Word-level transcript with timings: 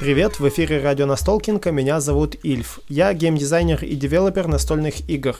Привет, 0.00 0.40
в 0.40 0.48
эфире 0.48 0.80
радио 0.80 1.04
Настолкинка, 1.04 1.72
меня 1.72 2.00
зовут 2.00 2.34
Ильф. 2.42 2.80
Я 2.88 3.12
геймдизайнер 3.12 3.84
и 3.84 3.94
девелопер 3.94 4.46
настольных 4.46 5.06
игр. 5.10 5.36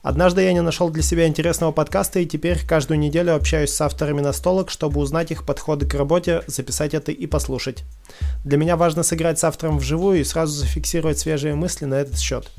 Однажды 0.00 0.44
я 0.44 0.54
не 0.54 0.62
нашел 0.62 0.88
для 0.88 1.02
себя 1.02 1.26
интересного 1.26 1.72
подкаста 1.72 2.18
и 2.18 2.24
теперь 2.24 2.66
каждую 2.66 2.98
неделю 2.98 3.34
общаюсь 3.34 3.68
с 3.68 3.78
авторами 3.82 4.22
настолок, 4.22 4.70
чтобы 4.70 4.98
узнать 5.02 5.30
их 5.30 5.44
подходы 5.44 5.86
к 5.86 5.92
работе, 5.92 6.42
записать 6.46 6.94
это 6.94 7.12
и 7.12 7.26
послушать. 7.26 7.84
Для 8.46 8.56
меня 8.56 8.78
важно 8.78 9.02
сыграть 9.02 9.40
с 9.40 9.44
автором 9.44 9.76
вживую 9.76 10.20
и 10.20 10.24
сразу 10.24 10.54
зафиксировать 10.54 11.18
свежие 11.18 11.54
мысли 11.54 11.84
на 11.84 11.96
этот 11.96 12.18
счет. 12.18 12.50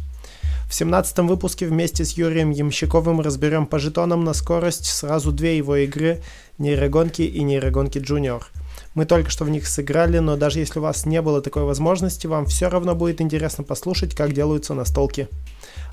В 0.70 0.76
17 0.76 1.18
выпуске 1.20 1.66
вместе 1.66 2.06
с 2.06 2.12
Юрием 2.12 2.52
Ямщиковым 2.52 3.22
разберем 3.22 3.66
по 3.66 3.80
жетонам 3.80 4.24
на 4.24 4.36
скорость 4.36 4.86
сразу 4.86 5.32
две 5.32 5.58
его 5.58 5.78
игры 5.78 6.22
«Нейрогонки» 6.60 7.24
и 7.24 7.42
«Нейрогонки 7.42 7.98
Junior». 7.98 8.44
Мы 8.96 9.06
только 9.06 9.30
что 9.30 9.46
в 9.46 9.50
них 9.50 9.68
сыграли, 9.68 10.20
но 10.20 10.36
даже 10.36 10.60
если 10.60 10.80
у 10.80 10.82
вас 10.82 11.06
не 11.06 11.22
было 11.22 11.42
такой 11.42 11.64
возможности, 11.64 12.28
вам 12.28 12.46
все 12.46 12.70
равно 12.70 12.96
будет 12.96 13.22
интересно 13.22 13.64
послушать, 13.64 14.16
как 14.16 14.34
делаются 14.34 14.74
настолки. 14.74 15.28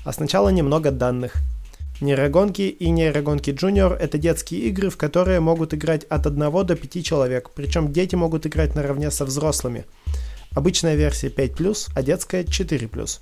А 0.03 0.11
сначала 0.13 0.49
немного 0.49 0.91
данных. 0.91 1.33
Нейрогонки 2.01 2.61
и 2.61 2.89
нейрогонки 2.89 3.49
Junior– 3.49 3.95
это 3.99 4.17
детские 4.17 4.61
игры, 4.61 4.89
в 4.89 4.97
которые 4.97 5.39
могут 5.39 5.73
играть 5.73 6.03
от 6.05 6.27
1 6.27 6.65
до 6.65 6.75
5 6.75 7.05
человек, 7.05 7.49
причем 7.55 7.91
дети 7.91 8.15
могут 8.15 8.45
играть 8.45 8.75
наравне 8.75 9.09
со 9.09 9.25
взрослыми. 9.25 9.85
Обычная 10.51 10.95
версия 10.95 11.29
5+, 11.29 11.89
а 11.95 12.01
детская 12.03 12.43
4+ 12.43 13.19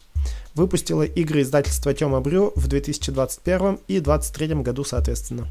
выпустила 0.55 1.03
игры 1.03 1.41
издательства 1.41 1.94
Тёма 1.94 2.21
Брю 2.21 2.53
в 2.55 2.67
2021 2.67 3.80
и 3.88 3.99
2023 3.99 4.55
году 4.55 4.83
соответственно. 4.83 5.47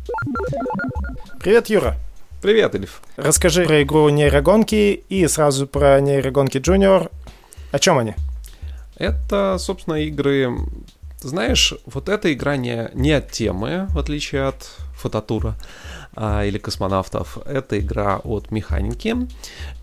Привет, 1.41 1.69
Юра! 1.69 1.97
Привет, 2.45 2.75
Ильф. 2.75 3.01
Расскажи 3.17 3.65
про 3.65 3.83
игру 3.85 4.07
нейрогонки 4.11 5.03
и 5.09 5.27
сразу 5.29 5.67
про 5.67 5.99
нейрогонки 5.99 6.59
Junior. 6.59 7.11
О 7.73 7.79
чем 7.79 7.97
они? 7.97 8.15
Это, 8.97 9.57
собственно, 9.59 9.95
игры... 9.95 10.53
Знаешь, 11.23 11.73
вот 11.87 12.11
эта 12.11 12.31
игра 12.35 12.59
не, 12.59 12.91
не 12.93 13.13
от 13.13 13.31
темы, 13.31 13.87
в 13.89 13.99
отличие 13.99 14.43
от 14.43 14.63
фототура 14.95 15.57
а, 16.15 16.45
или 16.45 16.59
космонавтов. 16.59 17.39
Это 17.47 17.79
игра 17.81 18.19
от 18.19 18.51
механики. 18.51 19.17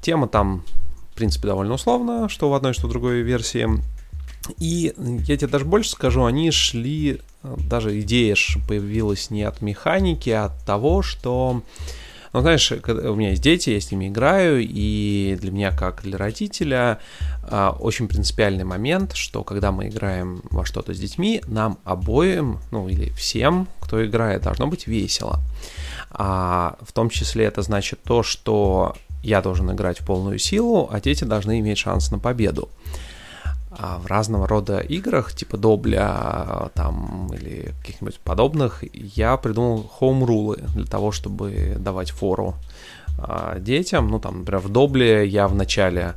Тема 0.04 0.28
там, 0.28 0.64
в 1.14 1.16
принципе, 1.16 1.48
довольно 1.48 1.74
условная, 1.74 2.28
что 2.28 2.52
в 2.52 2.54
одной, 2.54 2.74
что 2.74 2.86
в 2.86 2.92
другой 2.92 3.24
версии. 3.24 3.68
И 4.60 4.94
я 4.96 5.36
тебе 5.36 5.48
даже 5.48 5.66
больше 5.66 5.90
скажу, 5.90 6.26
они 6.26 6.52
шли, 6.52 7.22
даже 7.42 8.00
идея 8.02 8.36
появилась 8.68 9.32
не 9.32 9.42
от 9.42 9.62
механики, 9.62 10.30
а 10.30 10.46
от 10.46 10.64
того, 10.64 11.02
что 11.02 11.64
ну, 12.34 12.42
знаешь, 12.42 12.72
у 12.72 13.16
меня 13.16 13.32
есть 13.32 13.42
дети, 13.42 13.72
я 13.72 13.82
с 13.82 13.92
ними 13.92 14.08
играю, 14.08 14.62
и 14.62 15.38
для 15.40 15.52
меня, 15.52 15.72
как 15.72 16.04
для 16.04 16.18
родителя, 16.18 17.00
а, 17.44 17.76
очень 17.78 18.08
принципиальный 18.08 18.64
момент, 18.64 19.16
что 19.16 19.44
когда 19.44 19.72
мы 19.72 19.90
играем 19.90 20.42
во 20.50 20.66
что-то 20.66 20.94
с 20.94 21.00
детьми, 21.00 21.42
нам 21.48 21.78
обоим, 21.84 22.60
ну 22.72 22.88
или 22.88 23.10
всем, 23.12 23.68
кто 23.82 24.06
играет, 24.06 24.44
должно 24.44 24.68
быть 24.68 24.88
весело. 24.88 25.42
А 26.10 26.78
в 26.82 26.94
том 26.94 27.10
числе 27.10 27.46
это 27.46 27.62
значит 27.62 28.00
то, 28.04 28.24
что 28.24 28.96
я 29.24 29.42
должен 29.42 29.72
играть 29.72 30.00
в 30.00 30.06
полную 30.06 30.40
силу, 30.40 30.90
а 30.92 31.02
дети 31.02 31.26
должны 31.26 31.60
иметь 31.60 31.78
шанс 31.78 32.12
на 32.12 32.20
победу. 32.20 32.70
А 33.78 34.00
в 34.00 34.08
разного 34.08 34.48
рода 34.48 34.80
играх, 34.80 35.34
типа 35.34 35.58
Добля 35.58 36.70
там, 36.74 37.32
или 37.34 37.74
каких-нибудь 37.82 38.20
подобных, 38.20 38.84
я 38.94 39.38
придумал 39.38 39.84
хоум-рулы 39.84 40.60
для 40.76 40.86
того, 40.86 41.12
чтобы 41.12 41.78
давать 41.80 42.12
фору 42.12 42.56
а, 43.18 43.60
детям. 43.60 44.10
Ну, 44.10 44.20
там, 44.20 44.40
например, 44.40 44.62
в 44.62 44.70
Добле 44.70 45.26
я 45.26 45.48
вначале 45.48 46.16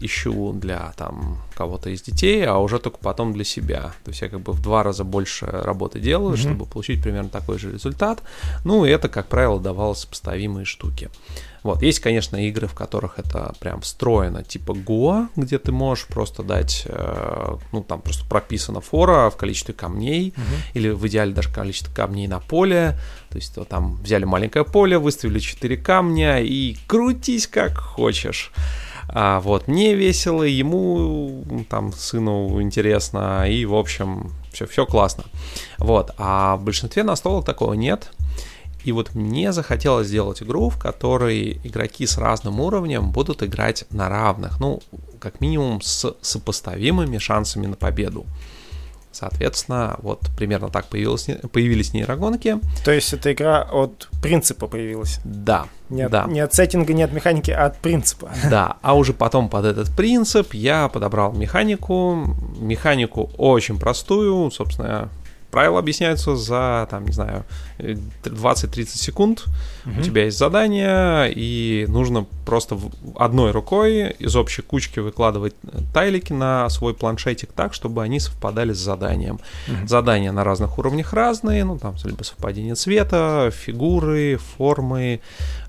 ищу 0.00 0.52
для 0.52 0.92
там 0.96 1.38
кого-то 1.54 1.90
из 1.90 2.02
детей, 2.02 2.44
а 2.44 2.58
уже 2.58 2.78
только 2.78 2.98
потом 2.98 3.32
для 3.32 3.44
себя. 3.44 3.92
То 4.04 4.10
есть 4.10 4.22
я 4.22 4.28
как 4.28 4.40
бы 4.40 4.52
в 4.52 4.60
два 4.60 4.82
раза 4.82 5.04
больше 5.04 5.46
работы 5.46 6.00
делаю, 6.00 6.34
mm-hmm. 6.34 6.40
чтобы 6.40 6.66
получить 6.66 7.02
примерно 7.02 7.28
такой 7.28 7.58
же 7.58 7.72
результат. 7.72 8.22
Ну, 8.64 8.84
и 8.84 8.90
это, 8.90 9.08
как 9.08 9.28
правило, 9.28 9.60
давало 9.60 9.94
сопоставимые 9.94 10.64
штуки. 10.64 11.10
Вот, 11.64 11.82
есть, 11.82 12.00
конечно, 12.00 12.36
игры, 12.36 12.66
в 12.66 12.74
которых 12.74 13.18
это 13.18 13.54
прям 13.58 13.80
встроено, 13.80 14.44
типа 14.44 14.72
Go, 14.72 15.28
где 15.34 15.58
ты 15.58 15.72
можешь 15.72 16.06
просто 16.06 16.42
дать, 16.42 16.82
э, 16.84 17.56
ну, 17.72 17.82
там 17.82 18.02
просто 18.02 18.26
прописано 18.26 18.82
фора 18.82 19.30
в 19.30 19.36
количестве 19.36 19.72
камней, 19.72 20.34
угу. 20.36 20.44
или 20.74 20.90
в 20.90 21.06
идеале 21.08 21.32
даже 21.32 21.50
количество 21.50 21.90
камней 21.90 22.26
на 22.26 22.38
поле, 22.38 22.98
то 23.30 23.36
есть 23.36 23.54
то, 23.54 23.64
там 23.64 23.96
взяли 24.02 24.24
маленькое 24.24 24.66
поле, 24.66 24.98
выставили 24.98 25.38
4 25.38 25.78
камня 25.78 26.40
и 26.40 26.76
крутись 26.86 27.46
как 27.46 27.78
хочешь. 27.78 28.52
А 29.08 29.40
вот 29.40 29.68
мне 29.68 29.94
весело, 29.94 30.42
ему 30.42 31.44
там 31.68 31.92
сыну 31.92 32.60
интересно, 32.60 33.48
и 33.48 33.64
в 33.64 33.74
общем 33.74 34.32
все, 34.52 34.66
все 34.66 34.86
классно. 34.86 35.24
Вот, 35.78 36.12
а 36.18 36.56
в 36.56 36.64
большинстве 36.64 37.02
настолок 37.02 37.44
такого 37.44 37.74
нет. 37.74 38.10
И 38.84 38.92
вот 38.92 39.14
мне 39.14 39.52
захотелось 39.52 40.08
сделать 40.08 40.42
игру, 40.42 40.68
в 40.68 40.78
которой 40.78 41.58
игроки 41.64 42.06
с 42.06 42.18
разным 42.18 42.60
уровнем 42.60 43.10
будут 43.12 43.42
играть 43.42 43.86
на 43.90 44.10
равных, 44.10 44.60
ну, 44.60 44.82
как 45.18 45.40
минимум 45.40 45.80
с 45.80 46.14
сопоставимыми 46.20 47.16
шансами 47.16 47.66
на 47.66 47.76
победу. 47.76 48.26
Соответственно, 49.14 49.96
вот 50.02 50.20
примерно 50.36 50.68
так 50.68 50.86
появилась, 50.86 51.28
появились 51.52 51.92
нейрогонки. 51.92 52.58
То 52.84 52.90
есть 52.90 53.12
эта 53.12 53.32
игра 53.32 53.62
от 53.62 54.08
принципа 54.22 54.66
появилась? 54.66 55.20
Да. 55.24 55.66
Не 55.90 56.02
от, 56.02 56.10
да. 56.10 56.24
не 56.24 56.40
от 56.40 56.52
сеттинга, 56.52 56.92
не 56.92 57.02
от 57.02 57.12
механики, 57.12 57.50
а 57.50 57.66
от 57.66 57.78
принципа. 57.78 58.30
Да, 58.50 58.76
а 58.82 58.94
уже 58.94 59.12
потом 59.12 59.48
под 59.48 59.64
этот 59.64 59.94
принцип 59.94 60.54
я 60.54 60.88
подобрал 60.88 61.32
механику. 61.32 62.36
Механику 62.58 63.30
очень 63.36 63.78
простую, 63.78 64.50
собственно, 64.50 65.10
Правила 65.54 65.78
объясняются 65.78 66.34
за, 66.34 66.88
там, 66.90 67.06
не 67.06 67.12
знаю, 67.12 67.44
20-30 67.78 68.86
секунд. 68.86 69.44
Угу. 69.86 70.00
У 70.00 70.02
тебя 70.02 70.24
есть 70.24 70.36
задание, 70.36 71.32
и 71.32 71.86
нужно 71.88 72.26
просто 72.44 72.76
одной 73.14 73.52
рукой 73.52 74.10
из 74.18 74.34
общей 74.34 74.62
кучки 74.62 74.98
выкладывать 74.98 75.54
тайлики 75.92 76.32
на 76.32 76.68
свой 76.70 76.92
планшетик 76.92 77.52
так, 77.52 77.72
чтобы 77.72 78.02
они 78.02 78.18
совпадали 78.18 78.72
с 78.72 78.78
заданием. 78.78 79.38
Угу. 79.68 79.86
Задания 79.86 80.32
на 80.32 80.42
разных 80.42 80.76
уровнях 80.76 81.12
разные, 81.12 81.62
ну, 81.62 81.78
там, 81.78 81.94
либо 82.02 82.24
совпадение 82.24 82.74
цвета, 82.74 83.52
фигуры, 83.52 84.40
формы, 84.56 85.20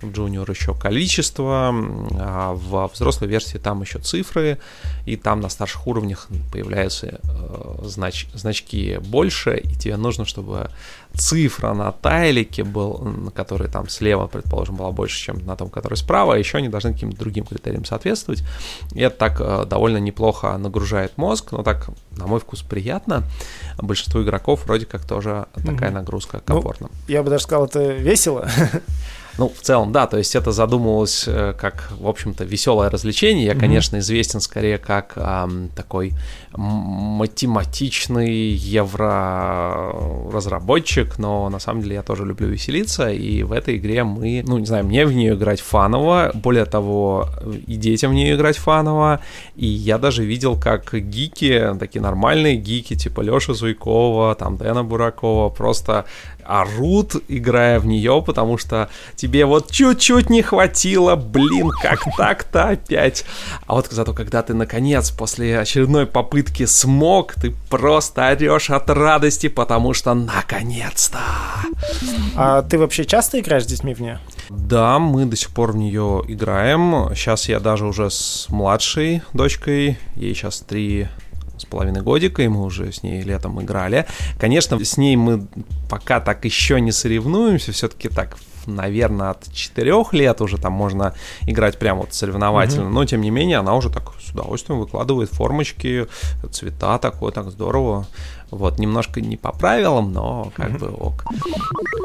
в 0.02 0.10
Junior 0.10 0.50
еще 0.50 0.74
количество, 0.74 1.72
а 2.20 2.54
в 2.54 2.90
взрослой 2.92 3.28
версии 3.28 3.60
там 3.60 3.84
еще 3.84 4.00
цифры, 4.00 4.58
и 5.06 5.16
там 5.16 5.42
на 5.42 5.50
старших 5.50 5.86
уровнях 5.86 6.28
появляются 6.52 7.20
э, 7.24 7.76
знач 7.84 8.28
значки 8.34 8.98
больше, 9.00 9.58
и 9.58 9.75
тебе 9.78 9.98
нужно, 9.98 10.26
чтобы 10.26 10.70
цифра 11.14 11.74
на 11.74 11.92
тайлике 11.92 12.64
был, 12.64 12.98
на 13.00 13.32
которой 13.32 13.70
там 13.70 13.88
слева, 13.90 14.28
предположим, 14.28 14.76
была 14.76 14.92
больше, 14.92 15.20
чем 15.20 15.46
на 15.46 15.56
том, 15.56 15.70
который 15.70 15.96
справа, 15.96 16.36
а 16.36 16.38
еще 16.38 16.58
они 16.58 16.70
должны 16.70 16.94
каким-то 16.94 17.18
другим 17.18 17.46
критериям 17.46 17.86
соответствовать. 17.86 18.44
И 18.94 19.00
это 19.00 19.18
так 19.18 19.40
э, 19.40 19.66
довольно 19.66 19.98
неплохо 19.98 20.58
нагружает 20.58 21.18
мозг, 21.18 21.52
но 21.52 21.64
так, 21.64 21.90
на 22.12 22.28
мой 22.28 22.40
вкус, 22.40 22.62
приятно. 22.62 23.24
Большинству 23.78 24.22
игроков 24.22 24.66
вроде 24.66 24.86
как 24.86 25.06
тоже 25.06 25.48
такая 25.54 25.90
mm-hmm. 25.90 25.94
нагрузка 25.94 26.40
комфортна. 26.40 26.90
Ну, 26.92 27.14
я 27.14 27.24
бы 27.24 27.30
даже 27.30 27.44
сказал, 27.44 27.66
это 27.66 27.94
весело. 27.94 28.48
Ну, 29.38 29.50
в 29.50 29.60
целом, 29.62 29.92
да, 29.92 30.08
то 30.08 30.18
есть 30.18 30.34
это 30.36 30.52
задумывалось 30.52 31.26
э, 31.28 31.54
как, 31.60 31.92
в 32.00 32.08
общем-то, 32.08 32.46
веселое 32.46 32.90
развлечение. 32.90 33.46
Я, 33.46 33.54
mm-hmm. 33.54 33.60
конечно, 33.60 34.00
известен 34.00 34.40
скорее 34.40 34.78
как 34.78 35.14
эм, 35.18 35.70
такой 35.76 36.14
математичный 36.58 38.54
евро-разработчик, 38.54 41.18
но 41.18 41.50
на 41.50 41.60
самом 41.60 41.82
деле 41.82 41.96
я 41.96 42.04
тоже 42.04 42.26
люблю 42.26 42.48
веселиться, 42.48 43.12
и 43.12 43.44
в 43.44 43.52
этой 43.52 43.76
игре 43.78 44.06
мы, 44.06 44.42
ну, 44.48 44.58
не 44.58 44.66
знаю, 44.66 44.86
мне 44.86 45.06
в 45.06 45.12
нее 45.14 45.36
играть 45.36 45.60
фаново, 45.60 46.32
более 46.34 46.64
того, 46.66 47.28
и 47.68 47.76
детям 47.76 48.12
в 48.12 48.14
нее 48.14 48.36
играть 48.36 48.56
фаново, 48.58 49.20
и 49.56 49.66
я 49.66 49.98
даже 49.98 50.24
видел, 50.24 50.58
как 50.60 50.94
гики, 50.94 51.76
такие 51.80 52.02
нормальные 52.02 52.56
гики, 52.56 52.96
типа 52.96 53.22
Лёши 53.22 53.54
Зуйкова, 53.54 54.36
там, 54.36 54.58
Дэна 54.58 54.84
Буракова, 54.84 55.50
просто 55.50 56.06
орут, 56.46 57.16
играя 57.28 57.80
в 57.80 57.86
нее, 57.86 58.24
потому 58.26 58.58
что 58.58 58.90
тебе 59.16 59.46
вот 59.46 59.72
чуть-чуть 59.72 60.30
не 60.30 60.42
хватило, 60.42 61.16
блин, 61.16 61.70
как 61.70 62.04
так-то 62.18 62.70
опять. 62.70 63.26
А 63.68 63.74
вот 63.76 63.88
зато 63.90 64.14
когда 64.14 64.42
ты 64.42 64.54
наконец 64.54 65.12
после 65.12 65.60
очередной 65.60 66.06
попытки 66.06 66.66
смог, 66.66 67.34
ты 67.34 67.54
просто 67.70 68.28
орешь 68.28 68.70
от 68.70 68.90
радости, 68.90 69.48
потому 69.48 69.94
что 69.94 70.14
наконец-то. 70.14 71.20
А 72.36 72.62
ты 72.62 72.78
вообще 72.78 73.06
часто 73.06 73.40
играешь 73.40 73.64
с 73.64 73.68
детьми 73.68 73.94
в 73.94 74.02
нее? 74.02 74.20
Да, 74.50 75.00
мы 75.00 75.26
до 75.26 75.36
сих 75.36 75.50
пор 75.50 75.72
в 75.72 75.76
нее 75.76 76.24
играем. 76.28 77.10
Сейчас 77.16 77.50
я 77.50 77.60
даже 77.60 77.86
уже 77.86 78.10
с 78.10 78.48
младшей 78.50 79.22
дочкой, 79.34 79.98
ей 80.16 80.34
сейчас 80.34 80.60
три 80.60 81.08
с 81.66 81.70
половиной 81.70 82.02
годика, 82.02 82.42
и 82.44 82.48
мы 82.48 82.64
уже 82.64 82.92
с 82.92 83.04
ней 83.04 83.22
летом 83.22 83.62
играли. 83.62 84.06
Конечно, 84.40 84.84
с 84.84 84.98
ней 84.98 85.16
мы 85.16 85.48
пока 85.90 86.20
так 86.20 86.46
еще 86.46 86.80
не 86.80 86.92
соревнуемся, 86.92 87.72
все-таки 87.72 88.10
так 88.10 88.38
наверное, 88.68 89.32
от 89.32 89.52
4 89.54 90.06
лет 90.12 90.42
уже 90.42 90.58
там 90.58 90.74
можно 90.74 91.14
играть 91.42 91.78
прямо 91.78 92.02
вот 92.02 92.14
соревновательно, 92.16 92.86
mm-hmm. 92.86 92.94
но 92.94 93.06
тем 93.06 93.22
не 93.22 93.30
менее 93.30 93.58
она 93.60 93.76
уже 93.76 93.92
так 93.92 94.14
с 94.20 94.32
удовольствием 94.32 94.80
выкладывает 94.80 95.30
формочки, 95.30 96.08
цвета 96.52 96.98
такое, 96.98 97.32
так 97.32 97.52
здорово. 97.52 98.08
Вот, 98.50 98.80
немножко 98.80 99.22
не 99.22 99.38
по 99.38 99.52
правилам, 99.52 100.14
но 100.14 100.52
как 100.56 100.72
mm-hmm. 100.72 100.80
бы 100.80 100.88
ок. 100.96 101.26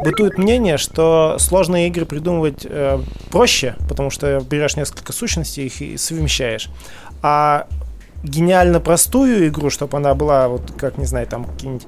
Бытует 0.04 0.38
мнение, 0.38 0.78
что 0.78 1.36
сложные 1.38 1.88
игры 1.88 2.06
придумывать 2.06 2.66
э, 2.68 2.98
проще, 3.30 3.76
потому 3.88 4.10
что 4.10 4.40
берешь 4.40 4.76
несколько 4.76 5.12
сущностей 5.12 5.66
их 5.66 5.80
и 5.80 5.96
совмещаешь. 5.96 6.68
А 7.22 7.66
гениально 8.22 8.80
простую 8.80 9.48
игру, 9.48 9.70
чтобы 9.70 9.96
она 9.96 10.14
была, 10.14 10.48
вот 10.48 10.72
как, 10.76 10.98
не 10.98 11.04
знаю, 11.04 11.26
там 11.26 11.44
какие-нибудь 11.44 11.86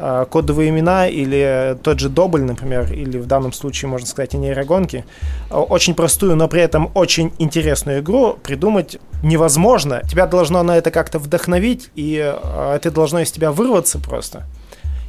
Э, 0.00 0.26
кодовые 0.30 0.70
имена 0.70 1.08
или 1.08 1.76
тот 1.82 1.98
же 1.98 2.08
Добль, 2.08 2.42
например, 2.42 2.92
или 2.92 3.18
в 3.18 3.26
данном 3.26 3.52
случае, 3.52 3.88
можно 3.88 4.06
сказать, 4.06 4.32
и 4.32 4.36
нейрогонки, 4.36 5.04
э, 5.50 5.54
очень 5.54 5.94
простую, 5.94 6.36
но 6.36 6.46
при 6.46 6.62
этом 6.62 6.92
очень 6.94 7.32
интересную 7.38 7.98
игру 7.98 8.38
придумать 8.40 8.98
невозможно. 9.24 10.02
Тебя 10.08 10.28
должно 10.28 10.62
на 10.62 10.76
это 10.76 10.92
как-то 10.92 11.18
вдохновить, 11.18 11.90
и 11.96 12.16
э, 12.16 12.74
это 12.76 12.92
должно 12.92 13.18
из 13.20 13.32
тебя 13.32 13.50
вырваться 13.50 13.98
просто. 13.98 14.44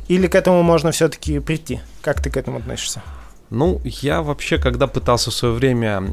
Или 0.07 0.25
к 0.25 0.33
этому 0.33 0.63
можно 0.63 0.89
все-таки 0.89 1.38
прийти? 1.38 1.81
Как 2.01 2.24
ты 2.24 2.31
к 2.31 2.38
этому 2.38 2.57
относишься? 2.57 3.04
Ну, 3.51 3.80
я 3.83 4.24
вообще, 4.24 4.57
когда 4.57 4.88
пытался 4.88 5.30
в 5.30 5.36
свое 5.36 5.54
время 5.54 6.04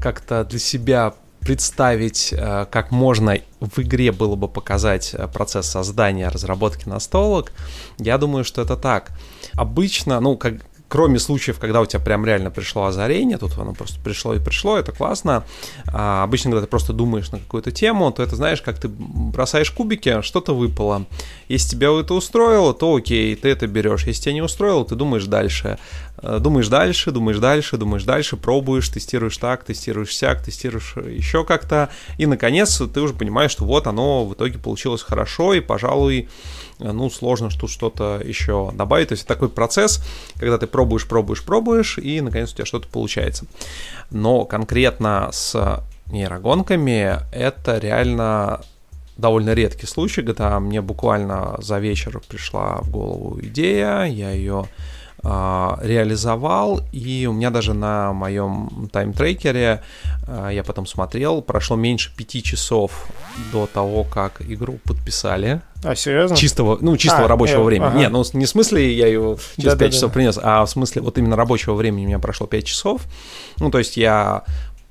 как-то 0.00 0.44
для 0.44 0.58
себя 0.58 1.12
представить, 1.44 2.32
э, 2.32 2.66
как 2.70 2.90
можно 2.90 3.38
в 3.60 3.78
игре 3.78 4.12
было 4.12 4.34
бы 4.34 4.48
показать 4.48 5.14
э, 5.14 5.28
процесс 5.28 5.66
создания, 5.66 6.28
разработки 6.28 6.88
настолок, 6.88 7.52
я 7.98 8.18
думаю, 8.18 8.44
что 8.44 8.62
это 8.62 8.76
так. 8.76 9.12
Обычно, 9.52 10.20
ну, 10.20 10.36
как, 10.36 10.54
кроме 10.88 11.18
случаев, 11.18 11.58
когда 11.58 11.80
у 11.80 11.86
тебя 11.86 12.00
прям 12.00 12.24
реально 12.24 12.50
пришло 12.50 12.84
озарение, 12.84 13.36
тут 13.36 13.58
оно 13.58 13.74
просто 13.74 14.00
пришло 14.00 14.34
и 14.34 14.38
пришло, 14.38 14.78
это 14.78 14.92
классно. 14.92 15.44
А 15.86 16.22
обычно, 16.22 16.50
когда 16.50 16.62
ты 16.62 16.70
просто 16.70 16.92
думаешь 16.92 17.30
на 17.30 17.38
какую-то 17.38 17.70
тему, 17.70 18.10
то 18.12 18.22
это 18.22 18.36
знаешь, 18.36 18.62
как 18.62 18.78
ты 18.78 18.88
бросаешь 18.88 19.70
кубики, 19.70 20.22
что-то 20.22 20.54
выпало. 20.54 21.06
Если 21.48 21.70
тебя 21.70 21.88
это 21.98 22.14
устроило, 22.14 22.72
то 22.74 22.94
окей, 22.94 23.34
ты 23.34 23.48
это 23.48 23.66
берешь. 23.66 24.06
Если 24.06 24.22
тебя 24.22 24.34
не 24.34 24.42
устроило, 24.42 24.84
ты 24.84 24.94
думаешь 24.94 25.26
дальше. 25.26 25.78
Э, 26.18 26.38
думаешь 26.40 26.68
дальше, 26.68 27.10
думаешь 27.10 27.38
дальше, 27.38 27.76
думаешь 27.76 28.04
дальше, 28.04 28.36
пробуешь, 28.36 28.88
тестируешь 28.88 29.36
так, 29.38 29.64
тестируешь 29.64 30.14
сяк, 30.14 30.42
тестируешь 30.42 30.96
еще 30.96 31.44
как-то. 31.44 31.90
И, 32.18 32.26
наконец, 32.26 32.80
ты 32.92 33.00
уже 33.00 33.14
понимаешь, 33.14 33.50
что 33.50 33.64
вот 33.64 33.86
оно 33.86 34.24
в 34.24 34.34
итоге 34.34 34.58
получилось 34.58 35.02
хорошо, 35.02 35.54
и, 35.54 35.60
пожалуй, 35.60 36.28
Э, 36.80 36.92
ну, 36.92 37.10
сложно 37.10 37.50
что 37.50 37.66
что-то 37.66 38.20
еще 38.24 38.72
добавить. 38.74 39.08
То 39.08 39.12
есть 39.14 39.26
такой 39.26 39.48
процесс, 39.48 40.02
когда 40.38 40.58
ты 40.58 40.66
пробуешь, 40.66 41.06
пробуешь, 41.06 41.44
пробуешь, 41.44 41.98
и 41.98 42.20
наконец 42.20 42.52
у 42.52 42.56
тебя 42.56 42.66
что-то 42.66 42.88
получается. 42.88 43.46
Но 44.10 44.44
конкретно 44.44 45.30
с 45.32 45.82
нейрогонками 46.06 47.18
это 47.32 47.78
реально 47.78 48.60
довольно 49.16 49.54
редкий 49.54 49.86
случай, 49.86 50.22
когда 50.22 50.58
мне 50.58 50.80
буквально 50.80 51.56
за 51.58 51.78
вечер 51.78 52.20
пришла 52.28 52.80
в 52.82 52.90
голову 52.90 53.38
идея, 53.40 54.04
я 54.04 54.30
ее 54.32 54.64
а, 54.64 54.93
реализовал, 55.24 56.82
и 56.92 57.26
у 57.26 57.32
меня 57.32 57.50
даже 57.50 57.72
на 57.72 58.12
моем 58.12 58.90
тайм-трекере, 58.92 59.80
а, 60.26 60.48
я 60.50 60.62
потом 60.62 60.86
смотрел, 60.86 61.42
прошло 61.42 61.76
меньше 61.76 62.14
пяти 62.14 62.42
часов 62.42 63.06
до 63.52 63.66
того, 63.66 64.04
как 64.04 64.40
игру 64.40 64.78
подписали. 64.84 65.60
А, 65.82 65.94
серьезно? 65.94 66.36
Чистого, 66.36 66.78
ну, 66.80 66.96
чистого 66.96 67.24
а, 67.24 67.28
рабочего 67.28 67.60
э, 67.60 67.64
времени. 67.64 67.88
Ага. 67.88 67.98
Нет, 67.98 68.12
ну, 68.12 68.24
не 68.32 68.46
в 68.46 68.48
смысле 68.48 68.92
я 68.94 69.06
его 69.06 69.38
через 69.56 69.72
да, 69.72 69.78
5 69.78 69.78
да, 69.78 69.90
часов 69.90 70.10
да. 70.10 70.14
принес, 70.14 70.38
а 70.42 70.64
в 70.64 70.70
смысле 70.70 71.02
вот 71.02 71.18
именно 71.18 71.36
рабочего 71.36 71.74
времени 71.74 72.04
у 72.04 72.08
меня 72.08 72.18
прошло 72.18 72.46
5 72.46 72.64
часов. 72.64 73.02
Ну, 73.58 73.70
то 73.70 73.78
есть 73.78 73.96
я 73.96 74.44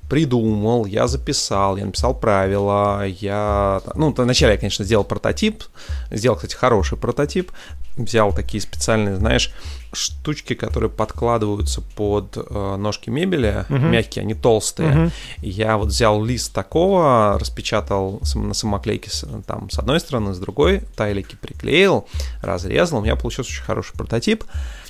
придумал, 0.08 0.84
я 0.84 1.08
записал, 1.08 1.76
я 1.76 1.86
написал 1.86 2.14
правила, 2.14 3.06
я... 3.06 3.80
Ну, 3.94 4.12
вначале 4.16 4.52
я, 4.52 4.58
конечно, 4.58 4.84
сделал 4.84 5.04
прототип, 5.04 5.64
сделал, 6.10 6.36
кстати, 6.36 6.54
хороший 6.54 6.98
прототип, 6.98 7.50
взял 7.96 8.32
такие 8.32 8.60
специальные, 8.60 9.16
знаешь, 9.16 9.52
штучки, 9.94 10.54
которые 10.54 10.90
подкладываются 10.90 11.80
под 11.80 12.36
э, 12.36 12.76
ножки 12.76 13.10
мебели, 13.10 13.64
uh-huh. 13.68 13.90
мягкие, 13.90 14.22
они 14.22 14.34
толстые. 14.34 14.90
Uh-huh. 14.90 15.12
я 15.38 15.76
вот 15.76 15.88
взял 15.88 16.22
лист 16.24 16.52
такого, 16.52 17.38
распечатал 17.38 18.20
на 18.34 18.54
самоклейке 18.54 19.10
с, 19.10 19.26
там 19.46 19.70
с 19.70 19.78
одной 19.78 20.00
стороны, 20.00 20.34
с 20.34 20.38
другой, 20.38 20.82
тайлики 20.96 21.36
приклеил, 21.36 22.06
разрезал, 22.42 22.98
у 22.98 23.02
меня 23.02 23.16
получился 23.16 23.50
очень 23.50 23.62
хороший 23.62 23.96
прототип 23.96 24.44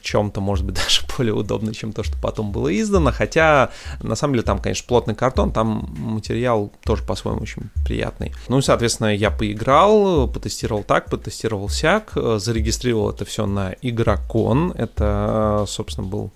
чем-то, 0.05 0.41
может 0.41 0.65
быть, 0.65 0.75
даже 0.85 1.01
более 1.17 1.35
удобно, 1.35 1.75
чем 1.75 1.93
то, 1.93 2.05
что 2.05 2.17
потом 2.21 2.53
было 2.53 2.69
издано. 2.79 3.11
Хотя, 3.11 3.71
на 4.01 4.15
самом 4.15 4.35
деле, 4.35 4.45
там, 4.45 4.61
конечно, 4.61 4.87
плотный 4.87 5.15
картон, 5.15 5.51
там 5.51 5.93
материал 5.97 6.73
тоже 6.85 7.03
по-своему 7.03 7.41
очень 7.41 7.71
приятный. 7.85 8.33
Ну 8.49 8.59
и, 8.59 8.63
соответственно, 8.63 9.15
я 9.15 9.31
поиграл, 9.31 10.29
потестировал 10.29 10.85
так, 10.85 11.11
потестировал 11.11 11.69
сяк, 11.69 12.13
зарегистрировал 12.15 12.94
это 12.95 13.25
все 13.25 13.47
на 13.47 13.75
Игрокон. 13.83 14.73
Это, 14.73 15.65
собственно, 15.67 16.07
был 16.07 16.31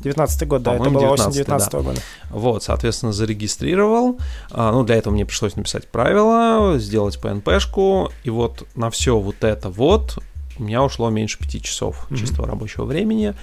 19 0.00 0.48
год, 0.48 0.62
да, 0.62 0.74
это 0.74 0.90
было 0.90 1.08
осень 1.08 1.30
19 1.30 1.70
да. 1.70 1.80
года. 1.80 2.00
Вот, 2.30 2.62
соответственно, 2.62 3.12
зарегистрировал. 3.12 4.18
А, 4.50 4.72
ну, 4.72 4.84
для 4.84 4.96
этого 4.96 5.14
мне 5.14 5.24
пришлось 5.24 5.56
написать 5.56 5.88
правила, 5.88 6.78
сделать 6.78 7.18
PNP-шку, 7.22 8.10
и 8.22 8.30
вот 8.30 8.66
на 8.74 8.90
все 8.90 9.18
вот 9.18 9.42
это 9.42 9.70
вот 9.70 10.18
у 10.58 10.62
меня 10.62 10.82
ушло 10.82 11.10
меньше 11.10 11.38
пяти 11.38 11.60
часов 11.60 12.06
mm-hmm. 12.08 12.16
чистого 12.16 12.46
рабочего 12.46 12.84
времени. 12.84 13.34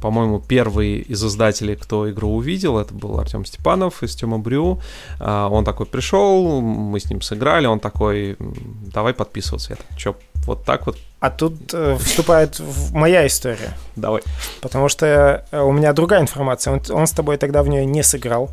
По-моему, 0.00 0.40
первый 0.40 0.98
из 0.98 1.24
издателей, 1.24 1.76
кто 1.76 2.10
игру 2.10 2.36
увидел, 2.36 2.78
это 2.78 2.94
был 2.94 3.18
Артем 3.18 3.44
Степанов 3.44 4.02
из 4.02 4.14
Тема 4.14 4.38
Брю. 4.38 4.80
А, 5.18 5.48
он 5.48 5.64
такой 5.64 5.86
пришел, 5.86 6.60
мы 6.60 7.00
с 7.00 7.10
ним 7.10 7.20
сыграли, 7.20 7.66
он 7.66 7.80
такой, 7.80 8.36
давай 8.38 9.12
подписываться. 9.12 9.72
Я 9.72 9.76
так, 9.76 9.86
что, 9.98 10.16
вот 10.46 10.64
так 10.64 10.86
вот? 10.86 10.96
А 11.20 11.30
тут 11.30 11.72
э, 11.72 11.96
вступает 11.96 12.58
в 12.58 12.92
моя 12.92 13.26
история. 13.26 13.76
Давай. 13.96 14.22
Потому 14.60 14.88
что 14.88 15.44
э, 15.50 15.60
у 15.60 15.72
меня 15.72 15.92
другая 15.92 16.20
информация. 16.20 16.74
Он, 16.74 16.82
он 16.90 17.06
с 17.06 17.12
тобой 17.12 17.36
тогда 17.36 17.62
в 17.62 17.68
нее 17.68 17.84
не 17.84 18.02
сыграл. 18.02 18.50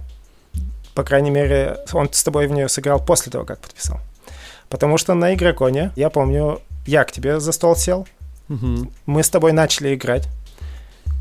По 0.96 1.04
крайней 1.04 1.32
мере, 1.32 1.78
он 1.92 2.12
с 2.12 2.24
тобой 2.24 2.48
в 2.48 2.52
нее 2.52 2.70
сыграл 2.70 3.00
после 3.04 3.32
того, 3.32 3.46
как 3.46 3.60
подписал. 3.60 4.00
Потому 4.70 4.98
что 4.98 5.14
на 5.14 5.34
Игроконе, 5.34 5.92
я 5.96 6.10
помню, 6.10 6.62
я 6.86 7.04
к 7.04 7.12
тебе 7.12 7.40
за 7.40 7.52
стол 7.52 7.76
сел, 7.76 8.08
угу. 8.50 8.92
мы 9.06 9.24
с 9.24 9.30
тобой 9.30 9.52
начали 9.52 9.94
играть. 9.94 10.28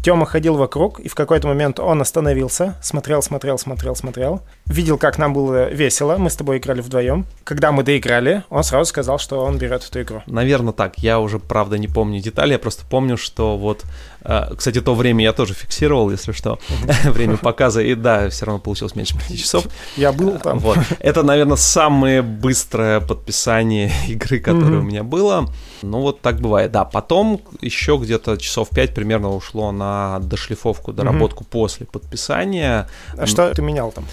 Тёма 0.02 0.26
ходил 0.26 0.56
вокруг, 0.56 0.98
и 1.00 1.08
в 1.08 1.14
какой-то 1.14 1.46
момент 1.46 1.78
он 1.78 2.00
остановился, 2.00 2.76
смотрел, 2.82 3.22
смотрел, 3.22 3.58
смотрел, 3.58 3.94
смотрел, 3.94 4.42
видел, 4.72 4.98
как 4.98 5.18
нам 5.18 5.32
было 5.32 5.70
весело, 5.70 6.16
мы 6.16 6.30
с 6.30 6.36
тобой 6.36 6.58
играли 6.58 6.80
вдвоем. 6.80 7.26
Когда 7.44 7.72
мы 7.72 7.82
доиграли, 7.82 8.42
он 8.50 8.64
сразу 8.64 8.86
сказал, 8.86 9.18
что 9.18 9.44
он 9.44 9.58
берет 9.58 9.84
эту 9.84 10.02
игру. 10.02 10.22
Наверное, 10.26 10.72
так. 10.72 10.98
Я 10.98 11.20
уже, 11.20 11.38
правда, 11.38 11.78
не 11.78 11.88
помню 11.88 12.20
детали, 12.20 12.52
я 12.52 12.58
просто 12.58 12.84
помню, 12.88 13.16
что 13.16 13.56
вот... 13.56 13.84
Э, 14.22 14.54
кстати, 14.56 14.80
то 14.80 14.94
время 14.94 15.24
я 15.24 15.32
тоже 15.32 15.54
фиксировал, 15.54 16.10
если 16.10 16.32
что, 16.32 16.58
время 17.04 17.36
показа, 17.36 17.82
и 17.82 17.94
да, 17.94 18.28
все 18.30 18.46
равно 18.46 18.60
получилось 18.60 18.96
меньше 18.96 19.14
5 19.18 19.38
часов. 19.38 19.66
Я 19.96 20.12
был 20.12 20.38
там. 20.38 20.58
Вот. 20.58 20.78
Это, 20.98 21.22
наверное, 21.22 21.56
самое 21.56 22.22
быстрое 22.22 23.00
подписание 23.00 23.92
игры, 24.08 24.40
которое 24.40 24.78
у 24.78 24.82
меня 24.82 25.02
было. 25.02 25.48
Ну, 25.82 26.00
вот 26.00 26.20
так 26.20 26.40
бывает. 26.40 26.72
Да, 26.72 26.84
потом 26.84 27.40
еще 27.60 27.98
где-то 28.00 28.36
часов 28.38 28.70
5 28.70 28.94
примерно 28.94 29.30
ушло 29.30 29.72
на 29.72 30.18
дошлифовку, 30.20 30.92
доработку 30.92 31.44
после 31.44 31.86
подписания. 31.86 32.88
А 33.16 33.26
что 33.26 33.52
ты 33.52 33.62
менял 33.62 33.92
там? 33.92 34.04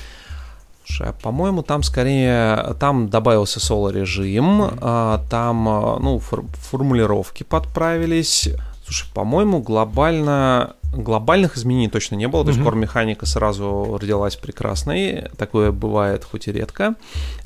Слушай, 0.89 1.09
а 1.09 1.13
по-моему, 1.13 1.61
там 1.61 1.83
скорее, 1.83 2.75
там 2.79 3.09
добавился 3.09 3.59
соло-режим, 3.59 4.63
mm-hmm. 4.63 5.29
там, 5.29 5.69
а, 5.69 5.99
ну, 5.99 6.17
фор- 6.17 6.45
формулировки 6.53 7.43
подправились. 7.43 8.49
Слушай, 8.83 9.05
по-моему, 9.13 9.61
глобально 9.61 10.73
глобальных 10.91 11.55
изменений 11.57 11.89
точно 11.89 12.15
не 12.15 12.27
было. 12.27 12.43
То 12.43 12.49
есть 12.49 12.59
mm-hmm. 12.59 12.75
механика 12.75 13.27
сразу 13.27 13.99
родилась 14.01 14.35
прекрасной. 14.35 15.27
Такое 15.37 15.71
бывает 15.71 16.23
хоть 16.23 16.47
и 16.47 16.51
редко. 16.51 16.95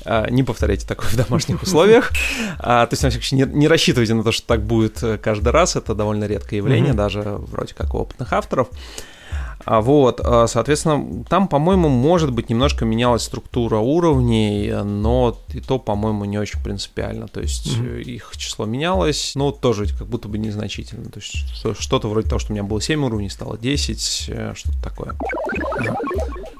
А, 0.06 0.30
не 0.30 0.42
повторяйте 0.42 0.86
такое 0.86 1.10
в 1.10 1.16
домашних 1.16 1.62
условиях. 1.62 2.12
То 2.58 2.88
есть, 2.90 3.02
на 3.02 3.10
всякий 3.10 3.26
случай, 3.26 3.44
не 3.44 3.68
рассчитывайте 3.68 4.14
на 4.14 4.24
то, 4.24 4.32
что 4.32 4.46
так 4.46 4.62
будет 4.62 5.02
э, 5.02 5.18
каждый 5.18 5.50
раз. 5.50 5.76
Это 5.76 5.94
довольно 5.94 6.24
редкое 6.24 6.56
явление, 6.56 6.94
даже 6.94 7.20
вроде 7.22 7.74
как 7.74 7.94
у 7.94 7.98
опытных 7.98 8.32
авторов. 8.32 8.68
А 9.64 9.80
вот, 9.80 10.20
а, 10.22 10.46
соответственно, 10.46 11.24
там, 11.28 11.48
по-моему, 11.48 11.88
может 11.88 12.30
быть, 12.30 12.50
немножко 12.50 12.84
менялась 12.84 13.22
структура 13.22 13.78
уровней, 13.78 14.72
но 14.84 15.38
и 15.52 15.60
то, 15.60 15.78
по-моему, 15.78 16.24
не 16.24 16.38
очень 16.38 16.62
принципиально. 16.62 17.28
То 17.28 17.40
есть 17.40 17.76
mm-hmm. 17.76 18.02
их 18.02 18.32
число 18.36 18.66
менялось, 18.66 19.32
но 19.34 19.52
тоже 19.52 19.86
как 19.86 20.06
будто 20.06 20.28
бы 20.28 20.38
незначительно. 20.38 21.10
То 21.10 21.20
есть 21.20 21.80
что-то 21.80 22.08
вроде 22.08 22.28
того, 22.28 22.38
что 22.38 22.52
у 22.52 22.54
меня 22.54 22.64
было 22.64 22.80
7 22.80 23.04
уровней, 23.04 23.30
стало 23.30 23.56
10, 23.58 24.24
э, 24.28 24.52
что-то 24.54 24.82
такое. 24.82 25.14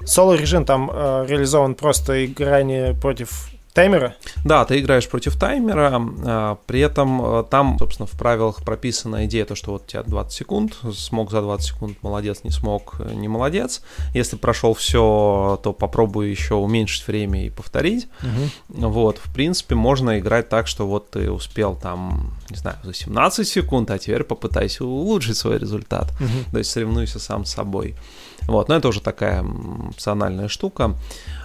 Соло-режим 0.04 0.64
там 0.64 0.90
э, 0.92 1.26
реализован 1.28 1.74
просто 1.74 2.26
играние 2.26 2.94
против 2.94 3.53
таймера? 3.74 4.14
Да, 4.44 4.64
ты 4.64 4.78
играешь 4.78 5.08
против 5.08 5.36
таймера, 5.36 6.00
а, 6.24 6.58
при 6.66 6.80
этом 6.80 7.20
э, 7.40 7.44
там, 7.50 7.76
собственно, 7.78 8.06
в 8.06 8.12
правилах 8.12 8.64
прописана 8.64 9.26
идея, 9.26 9.44
то, 9.44 9.56
что 9.56 9.72
вот 9.72 9.82
у 9.82 9.86
тебя 9.86 10.02
20 10.04 10.32
секунд, 10.32 10.78
смог 10.94 11.30
за 11.30 11.42
20 11.42 11.66
секунд, 11.66 11.98
молодец, 12.02 12.40
не 12.44 12.50
смог, 12.50 12.94
э, 13.00 13.12
не 13.12 13.26
молодец. 13.26 13.82
Если 14.14 14.36
прошел 14.36 14.74
все, 14.74 15.60
то 15.62 15.72
попробуй 15.72 16.30
еще 16.30 16.54
уменьшить 16.54 17.06
время 17.08 17.44
и 17.46 17.50
повторить. 17.50 18.06
Угу. 18.22 18.88
Вот, 18.90 19.18
в 19.18 19.34
принципе, 19.34 19.74
можно 19.74 20.20
играть 20.20 20.48
так, 20.48 20.68
что 20.68 20.86
вот 20.86 21.10
ты 21.10 21.30
успел 21.30 21.74
там, 21.74 22.32
не 22.50 22.56
знаю, 22.56 22.76
за 22.84 22.94
17 22.94 23.46
секунд, 23.46 23.90
а 23.90 23.98
теперь 23.98 24.22
попытайся 24.22 24.84
улучшить 24.84 25.36
свой 25.36 25.58
результат. 25.58 26.12
Угу. 26.20 26.52
То 26.52 26.58
есть 26.58 26.70
соревнуйся 26.70 27.18
сам 27.18 27.44
с 27.44 27.52
собой. 27.52 27.96
Вот, 28.42 28.68
но 28.68 28.76
это 28.76 28.88
уже 28.88 29.00
такая 29.00 29.44
опциональная 29.88 30.48
штука. 30.48 30.94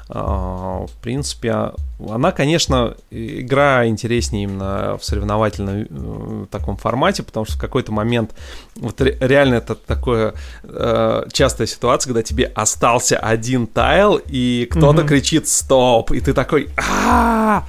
А, 0.09 0.85
в 0.85 0.91
принципе, 1.01 1.71
она, 2.07 2.31
конечно, 2.31 2.95
игра 3.11 3.85
интереснее 3.87 4.43
именно 4.43 4.97
в 4.97 5.03
соревновательном 5.03 5.87
э, 5.89 6.45
таком 6.49 6.77
формате, 6.77 7.23
потому 7.23 7.45
что 7.45 7.57
в 7.57 7.59
какой-то 7.59 7.91
момент 7.91 8.33
вот 8.75 9.01
реально 9.01 9.55
это 9.55 9.75
такое 9.75 10.33
э, 10.63 11.23
частая 11.33 11.67
ситуация, 11.67 12.09
когда 12.09 12.23
тебе 12.23 12.45
остался 12.55 13.17
один 13.17 13.67
тайл, 13.67 14.19
и 14.25 14.67
кто-то 14.71 15.01
угу. 15.01 15.07
кричит 15.07 15.47
«стоп», 15.47 16.11
и 16.11 16.21
ты 16.21 16.33
такой 16.33 16.69
а 16.77 17.65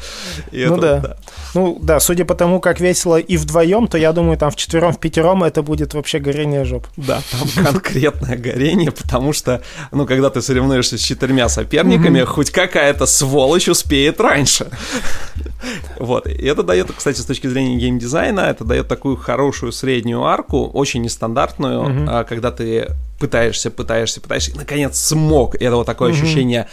Ну 0.52 0.78
да. 0.78 1.16
Ну 1.54 1.78
да, 1.82 1.98
судя 1.98 2.24
по 2.24 2.34
тому, 2.34 2.60
как 2.60 2.78
весело 2.80 3.18
и 3.18 3.36
вдвоем, 3.36 3.88
то 3.88 3.98
я 3.98 4.12
думаю, 4.12 4.38
там 4.38 4.52
в 4.52 4.56
четвером, 4.56 4.92
в 4.92 5.00
пятером 5.00 5.42
это 5.42 5.62
будет 5.62 5.94
вообще 5.94 6.20
горение 6.20 6.64
жоп. 6.64 6.86
Да, 6.96 7.20
там 7.32 7.64
конкретное 7.64 8.36
горение, 8.36 8.92
потому 8.92 9.32
что, 9.32 9.60
ну, 9.90 10.06
когда 10.06 10.30
ты 10.30 10.42
соревнуешься 10.42 10.96
с 10.96 11.00
четырьмя 11.00 11.48
соперниками, 11.48 12.22
хоть 12.22 12.50
какая-то 12.50 13.06
сволочь 13.06 13.68
успеет 13.68 14.19
раньше. 14.22 14.68
Вот. 15.98 16.26
И 16.26 16.46
это 16.46 16.62
дает, 16.62 16.90
кстати, 16.92 17.20
с 17.20 17.24
точки 17.24 17.46
зрения 17.46 17.76
геймдизайна, 17.76 18.40
это 18.40 18.64
дает 18.64 18.88
такую 18.88 19.16
хорошую 19.16 19.72
среднюю 19.72 20.24
арку, 20.24 20.66
очень 20.66 21.02
нестандартную, 21.02 21.82
mm-hmm. 21.82 22.24
когда 22.24 22.50
ты 22.50 22.88
пытаешься, 23.18 23.70
пытаешься, 23.70 24.20
пытаешься, 24.20 24.52
и 24.52 24.56
наконец 24.56 24.98
смог. 24.98 25.54
И 25.54 25.64
это 25.64 25.76
вот 25.76 25.86
такое 25.86 26.10
mm-hmm. 26.10 26.14
ощущение 26.14 26.68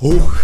ух, 0.00 0.36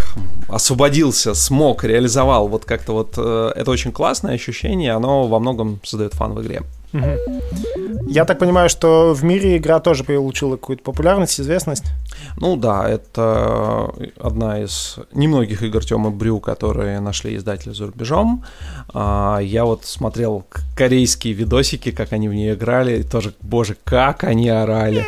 освободился, 0.49 1.35
смог, 1.35 1.85
реализовал. 1.85 2.49
Вот 2.49 2.65
как-то 2.65 2.93
вот 2.93 3.15
э, 3.17 3.53
это 3.57 3.71
очень 3.71 3.93
классное 3.93 4.35
ощущение, 4.35 4.93
оно 4.93 5.27
во 5.27 5.39
многом 5.39 5.81
создает 5.83 6.15
фан 6.15 6.35
в 6.35 6.43
игре. 6.43 6.62
Я 8.07 8.25
так 8.25 8.39
понимаю, 8.39 8.69
что 8.69 9.15
в 9.15 9.25
мире 9.25 9.57
игра 9.57 9.81
тоже 9.81 10.05
получила 10.05 10.57
какую-то 10.57 10.83
популярность, 10.83 11.41
известность? 11.41 11.85
Ну 12.37 12.57
да, 12.57 12.89
это 12.89 13.91
одна 14.21 14.61
из 14.61 14.99
немногих 15.13 15.63
игр 15.63 15.83
Тёмы 15.85 16.11
Брю, 16.11 16.41
которые 16.41 17.01
нашли 17.01 17.37
издатели 17.37 17.73
за 17.73 17.87
рубежом. 17.87 18.45
А, 18.93 19.39
я 19.39 19.65
вот 19.65 19.85
смотрел 19.85 20.45
корейские 20.77 21.35
видосики, 21.35 21.91
как 21.91 22.13
они 22.13 22.29
в 22.29 22.35
нее 22.35 22.55
играли, 22.55 22.99
и 22.99 23.03
тоже, 23.03 23.33
боже, 23.41 23.77
как 23.85 24.25
они 24.25 24.49
орали. 24.49 25.07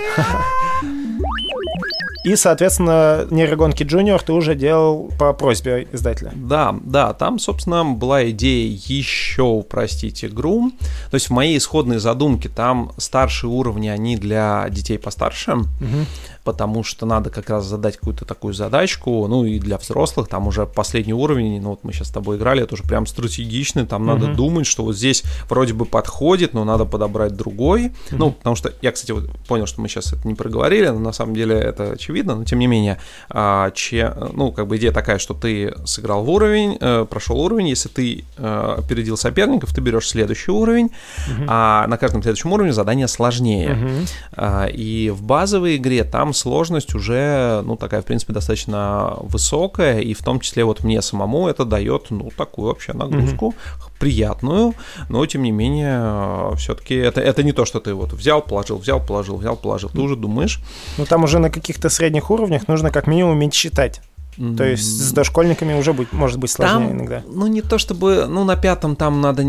И, 2.24 2.36
соответственно, 2.36 3.26
нейрогонки 3.30 3.82
Junior 3.82 4.20
ты 4.24 4.32
уже 4.32 4.54
делал 4.54 5.10
по 5.18 5.34
просьбе 5.34 5.86
издателя. 5.92 6.32
Да, 6.34 6.74
да, 6.82 7.12
там, 7.12 7.38
собственно, 7.38 7.84
была 7.84 8.30
идея 8.30 8.66
еще 8.86 9.42
упростить 9.42 10.24
игру. 10.24 10.72
То 11.10 11.16
есть 11.16 11.28
в 11.28 11.30
моей 11.30 11.58
исходной 11.58 11.98
задумке 11.98 12.48
там 12.48 12.92
старшие 12.96 13.50
уровни, 13.50 13.88
они 13.88 14.16
для 14.16 14.66
детей 14.70 14.98
постарше. 14.98 15.52
Угу 15.52 16.06
потому 16.44 16.84
что 16.84 17.06
надо 17.06 17.30
как 17.30 17.50
раз 17.50 17.64
задать 17.64 17.96
какую-то 17.96 18.24
такую 18.24 18.54
задачку, 18.54 19.26
ну 19.26 19.44
и 19.44 19.58
для 19.58 19.78
взрослых, 19.78 20.28
там 20.28 20.46
уже 20.46 20.66
последний 20.66 21.14
уровень, 21.14 21.60
ну 21.60 21.70
вот 21.70 21.80
мы 21.82 21.92
сейчас 21.92 22.08
с 22.08 22.12
тобой 22.12 22.36
играли, 22.36 22.62
это 22.62 22.74
уже 22.74 22.84
прям 22.84 23.06
стратегичный, 23.06 23.86
там 23.86 24.06
надо 24.06 24.26
uh-huh. 24.26 24.34
думать, 24.34 24.66
что 24.66 24.84
вот 24.84 24.94
здесь 24.94 25.24
вроде 25.48 25.72
бы 25.72 25.86
подходит, 25.86 26.52
но 26.52 26.64
надо 26.64 26.84
подобрать 26.84 27.34
другой, 27.34 27.86
uh-huh. 27.86 28.16
ну, 28.16 28.32
потому 28.32 28.56
что 28.56 28.72
я, 28.82 28.92
кстати, 28.92 29.12
вот 29.12 29.30
понял, 29.48 29.66
что 29.66 29.80
мы 29.80 29.88
сейчас 29.88 30.12
это 30.12 30.28
не 30.28 30.34
проговорили, 30.34 30.88
но 30.88 30.98
на 30.98 31.12
самом 31.12 31.34
деле 31.34 31.56
это 31.56 31.92
очевидно, 31.92 32.13
но 32.22 32.44
тем 32.44 32.58
не 32.58 32.66
менее, 32.66 32.98
а, 33.30 33.70
че, 33.70 34.14
ну, 34.32 34.52
как 34.52 34.66
бы 34.66 34.76
идея 34.76 34.92
такая, 34.92 35.18
что 35.18 35.34
ты 35.34 35.74
сыграл 35.84 36.24
в 36.24 36.30
уровень, 36.30 36.76
э, 36.80 37.06
прошел 37.08 37.40
уровень, 37.40 37.68
если 37.68 37.88
ты 37.88 38.24
э, 38.36 38.74
опередил 38.78 39.16
соперников, 39.16 39.74
ты 39.74 39.80
берешь 39.80 40.08
следующий 40.08 40.50
уровень, 40.50 40.86
uh-huh. 40.86 41.44
а 41.48 41.86
на 41.86 41.96
каждом 41.96 42.22
следующем 42.22 42.52
уровне 42.52 42.72
задание 42.72 43.08
сложнее, 43.08 43.78
а, 44.32 44.66
и 44.66 45.10
в 45.10 45.22
базовой 45.22 45.76
игре 45.76 46.04
там 46.04 46.34
сложность 46.34 46.94
уже, 46.94 47.62
ну, 47.64 47.76
такая, 47.76 48.02
в 48.02 48.04
принципе, 48.04 48.32
достаточно 48.32 49.14
высокая, 49.20 50.00
и 50.00 50.14
в 50.14 50.22
том 50.22 50.40
числе 50.40 50.64
вот 50.64 50.84
мне 50.84 51.02
самому 51.02 51.48
это 51.48 51.64
дает, 51.64 52.10
ну, 52.10 52.30
такую 52.36 52.68
вообще 52.68 52.92
нагрузку, 52.92 53.54
mm-hmm. 53.56 53.84
Приятную, 54.04 54.74
но, 55.08 55.24
тем 55.24 55.42
не 55.42 55.50
менее, 55.50 56.54
все-таки 56.56 56.94
это, 56.94 57.22
это 57.22 57.42
не 57.42 57.52
то, 57.52 57.64
что 57.64 57.80
ты 57.80 57.94
вот 57.94 58.12
взял, 58.12 58.42
положил, 58.42 58.76
взял, 58.76 59.00
положил, 59.00 59.38
взял, 59.38 59.56
положил, 59.56 59.88
ты 59.88 59.98
уже 59.98 60.14
думаешь. 60.14 60.60
Ну, 60.98 61.06
там 61.06 61.24
уже 61.24 61.38
на 61.38 61.48
каких-то 61.48 61.88
средних 61.88 62.30
уровнях 62.30 62.68
нужно 62.68 62.90
как 62.90 63.06
минимум 63.06 63.32
уметь 63.32 63.54
считать. 63.54 64.02
То 64.36 64.64
есть 64.64 64.84
с 64.84 65.12
дошкольниками 65.12 65.74
уже 65.78 65.92
будет, 65.92 66.12
может 66.12 66.38
быть 66.38 66.50
сложнее 66.50 66.88
там, 66.88 66.96
иногда. 66.96 67.22
Ну, 67.26 67.46
не 67.46 67.62
то 67.62 67.78
чтобы, 67.78 68.26
ну, 68.28 68.44
на 68.44 68.56
пятом 68.56 68.96
там 68.96 69.20
надо 69.22 69.42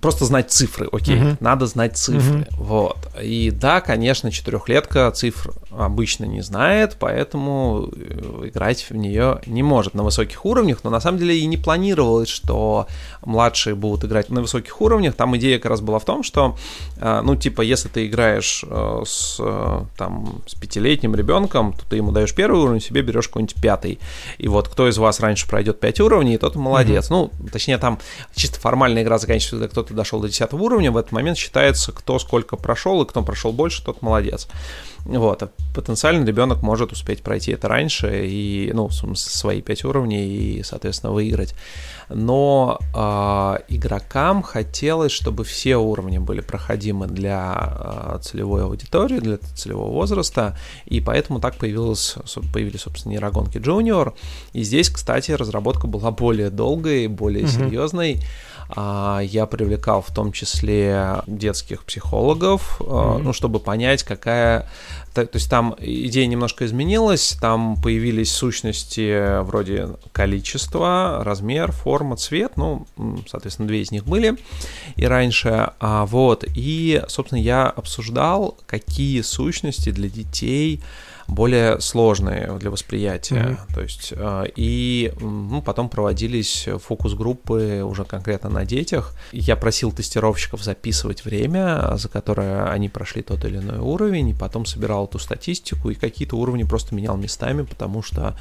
просто 0.00 0.24
знать 0.24 0.50
цифры, 0.50 0.88
окей, 0.90 1.20
угу. 1.20 1.36
надо 1.40 1.66
знать 1.66 1.96
цифры, 1.96 2.46
угу. 2.50 2.64
вот. 2.64 2.98
И 3.22 3.52
да, 3.52 3.80
конечно, 3.80 4.32
четырехлетка 4.32 5.10
цифр 5.12 5.52
обычно 5.70 6.24
не 6.24 6.40
знает, 6.40 6.96
поэтому 6.98 7.90
э, 7.94 8.48
играть 8.48 8.88
в 8.90 8.96
нее 8.96 9.40
не 9.46 9.62
может 9.62 9.94
на 9.94 10.02
высоких 10.02 10.44
уровнях, 10.44 10.80
но 10.82 10.90
на 10.90 11.00
самом 11.00 11.18
деле 11.18 11.38
и 11.38 11.46
не 11.46 11.56
планировалось, 11.56 12.28
что 12.28 12.86
младшие 13.24 13.74
будут 13.74 14.04
играть 14.04 14.30
на 14.30 14.40
высоких 14.40 14.80
уровнях. 14.80 15.14
Там 15.14 15.36
идея 15.36 15.58
как 15.58 15.70
раз 15.70 15.80
была 15.80 15.98
в 15.98 16.04
том, 16.04 16.22
что, 16.22 16.56
э, 16.96 17.20
ну, 17.22 17.36
типа, 17.36 17.62
если 17.62 17.88
ты 17.88 18.06
играешь 18.06 18.64
э, 18.66 19.02
с, 19.06 19.40
там, 19.96 20.42
с 20.46 20.54
пятилетним 20.54 21.14
ребенком, 21.14 21.72
то 21.72 21.84
ты 21.88 21.96
ему 21.96 22.12
даешь 22.12 22.34
первый 22.34 22.60
уровень, 22.60 22.80
себе 22.80 23.02
берешь 23.02 23.28
какой-нибудь 23.28 23.60
пятый. 23.60 23.98
И 24.38 24.48
вот 24.48 24.68
кто 24.68 24.88
из 24.88 24.98
вас 24.98 25.20
раньше 25.20 25.48
пройдет 25.48 25.80
5 25.80 26.00
уровней, 26.00 26.38
тот 26.38 26.56
молодец. 26.56 27.10
Mm-hmm. 27.10 27.30
Ну, 27.40 27.48
точнее, 27.52 27.78
там 27.78 27.98
чисто 28.34 28.58
формальная 28.58 29.02
игра 29.02 29.18
заканчивается, 29.18 29.56
когда 29.56 29.68
кто-то 29.68 29.94
дошел 29.94 30.20
до 30.20 30.28
10 30.28 30.52
уровня, 30.54 30.90
в 30.90 30.96
этот 30.96 31.12
момент 31.12 31.38
считается, 31.38 31.92
кто 31.92 32.18
сколько 32.18 32.56
прошел, 32.56 33.02
и 33.02 33.06
кто 33.06 33.22
прошел 33.22 33.52
больше, 33.52 33.84
тот 33.84 34.02
молодец. 34.02 34.48
Вот, 35.04 35.42
а 35.42 35.50
потенциально 35.74 36.24
ребенок 36.24 36.62
может 36.62 36.92
успеть 36.92 37.22
пройти 37.22 37.52
это 37.52 37.68
раньше 37.68 38.26
и, 38.26 38.70
ну, 38.74 38.90
свои 38.90 39.62
5 39.62 39.84
уровней 39.84 40.26
и, 40.28 40.62
соответственно, 40.62 41.12
выиграть. 41.12 41.54
Но 42.08 42.78
э, 42.94 43.74
игрокам 43.74 44.42
хотелось, 44.42 45.12
чтобы 45.12 45.44
все 45.44 45.76
уровни 45.76 46.18
были 46.18 46.40
проходимы 46.40 47.06
для 47.06 48.16
э, 48.16 48.18
целевой 48.22 48.64
аудитории, 48.64 49.20
для 49.20 49.38
целевого 49.54 49.90
возраста, 49.90 50.56
и 50.86 51.00
поэтому 51.00 51.40
так 51.40 51.56
появилось, 51.56 52.16
появились, 52.52 52.82
собственно, 52.82 53.12
нейрогонки 53.12 53.58
Junior, 53.58 54.12
и 54.52 54.62
здесь, 54.62 54.90
кстати, 54.90 55.30
разработка 55.32 55.86
была 55.86 56.10
более 56.10 56.50
долгой, 56.50 57.06
более 57.06 57.44
mm-hmm. 57.44 57.68
серьезной, 57.68 58.20
я 58.76 59.46
привлекал 59.46 60.02
в 60.02 60.12
том 60.12 60.32
числе 60.32 61.22
детских 61.26 61.84
психологов, 61.84 62.80
mm-hmm. 62.80 63.18
ну, 63.18 63.32
чтобы 63.32 63.60
понять, 63.60 64.02
какая 64.02 64.68
то, 65.14 65.26
то 65.26 65.36
есть 65.36 65.50
там 65.50 65.74
идея 65.78 66.26
немножко 66.26 66.64
изменилась, 66.64 67.36
там 67.40 67.80
появились 67.82 68.32
сущности 68.32 69.42
вроде 69.42 69.88
количества, 70.12 71.22
размер, 71.24 71.72
форма, 71.72 72.16
цвет, 72.16 72.52
ну, 72.56 72.86
соответственно, 73.28 73.66
две 73.66 73.80
из 73.80 73.90
них 73.90 74.04
были 74.04 74.36
и 74.94 75.04
раньше, 75.04 75.72
а, 75.80 76.06
вот, 76.06 76.44
и, 76.54 77.02
собственно, 77.08 77.40
я 77.40 77.66
обсуждал, 77.66 78.56
какие 78.66 79.22
сущности 79.22 79.90
для 79.90 80.08
детей 80.08 80.80
более 81.30 81.80
сложные 81.80 82.58
для 82.58 82.70
восприятия. 82.70 83.34
Mm-hmm. 83.34 83.74
То 83.74 83.80
есть, 83.80 84.12
э, 84.16 84.44
и 84.56 85.12
ну, 85.20 85.62
потом 85.62 85.88
проводились 85.88 86.68
фокус-группы 86.84 87.82
уже 87.84 88.04
конкретно 88.04 88.50
на 88.50 88.64
детях. 88.64 89.14
Я 89.32 89.56
просил 89.56 89.92
тестировщиков 89.92 90.62
записывать 90.62 91.24
время, 91.24 91.96
за 91.96 92.08
которое 92.08 92.64
они 92.66 92.88
прошли 92.88 93.22
тот 93.22 93.44
или 93.44 93.58
иной 93.58 93.78
уровень, 93.78 94.28
и 94.30 94.34
потом 94.34 94.66
собирал 94.66 95.06
эту 95.06 95.18
статистику, 95.18 95.90
и 95.90 95.94
какие-то 95.94 96.36
уровни 96.36 96.64
просто 96.64 96.94
менял 96.94 97.16
местами, 97.16 97.62
потому 97.62 98.02
что, 98.02 98.36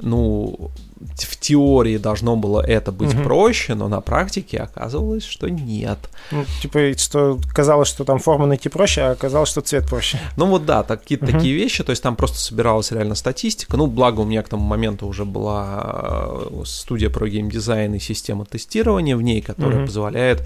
ну, 0.00 0.70
в 1.16 1.36
теории 1.36 1.98
должно 1.98 2.36
было 2.36 2.60
это 2.60 2.90
быть 2.90 3.14
угу. 3.14 3.24
проще, 3.24 3.74
но 3.74 3.88
на 3.88 4.00
практике 4.00 4.58
оказывалось, 4.58 5.24
что 5.24 5.48
нет. 5.48 5.98
Ну, 6.30 6.44
типа, 6.62 6.96
что 6.96 7.38
казалось, 7.52 7.88
что 7.88 8.04
там 8.04 8.18
форму 8.18 8.46
найти 8.46 8.68
проще, 8.68 9.02
а 9.02 9.10
оказалось, 9.12 9.50
что 9.50 9.60
цвет 9.60 9.86
проще. 9.86 10.18
Ну 10.36 10.46
вот 10.46 10.64
да, 10.64 10.82
какие-то 10.82 11.26
угу. 11.26 11.32
такие 11.32 11.54
вещи, 11.54 11.84
то 11.84 11.90
есть 11.90 12.02
там 12.02 12.16
просто 12.16 12.38
собиралась 12.38 12.90
реально 12.90 13.14
статистика. 13.14 13.76
Ну, 13.76 13.86
благо 13.86 14.20
у 14.20 14.24
меня 14.24 14.42
к 14.42 14.48
тому 14.48 14.64
моменту 14.64 15.06
уже 15.06 15.24
была 15.24 16.48
э, 16.50 16.62
студия 16.64 17.10
про 17.10 17.28
геймдизайн 17.28 17.94
и 17.94 17.98
система 17.98 18.44
тестирования 18.46 19.16
в 19.16 19.22
ней, 19.22 19.42
которая 19.42 19.80
угу. 19.80 19.86
позволяет 19.86 20.42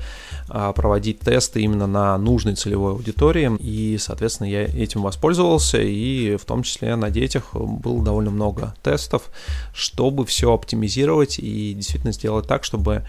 а, 0.49 0.73
проводить 0.73 1.21
тесты 1.21 1.61
именно 1.63 1.87
на 1.87 2.19
нужной 2.19 2.55
целевой 2.55 2.93
аудитории, 2.93 3.57
и, 3.61 3.97
соответственно, 3.99 4.49
я 4.49 4.65
этим 4.65 5.03
воспользовался, 5.03 5.79
и 5.81 6.37
в 6.37 6.45
том 6.45 6.63
числе 6.63 6.97
на 6.97 7.11
детях 7.11 7.55
было 7.55 8.03
довольно 8.03 8.31
много 8.31 8.75
тестов, 8.83 9.31
чтобы 9.73 10.27
все 10.27 10.48
оптимизировать 10.53 11.39
и 11.39 11.75
действительно 11.75 12.13
сделать 12.13 12.47
так, 12.47 12.65
чтобы 12.65 13.05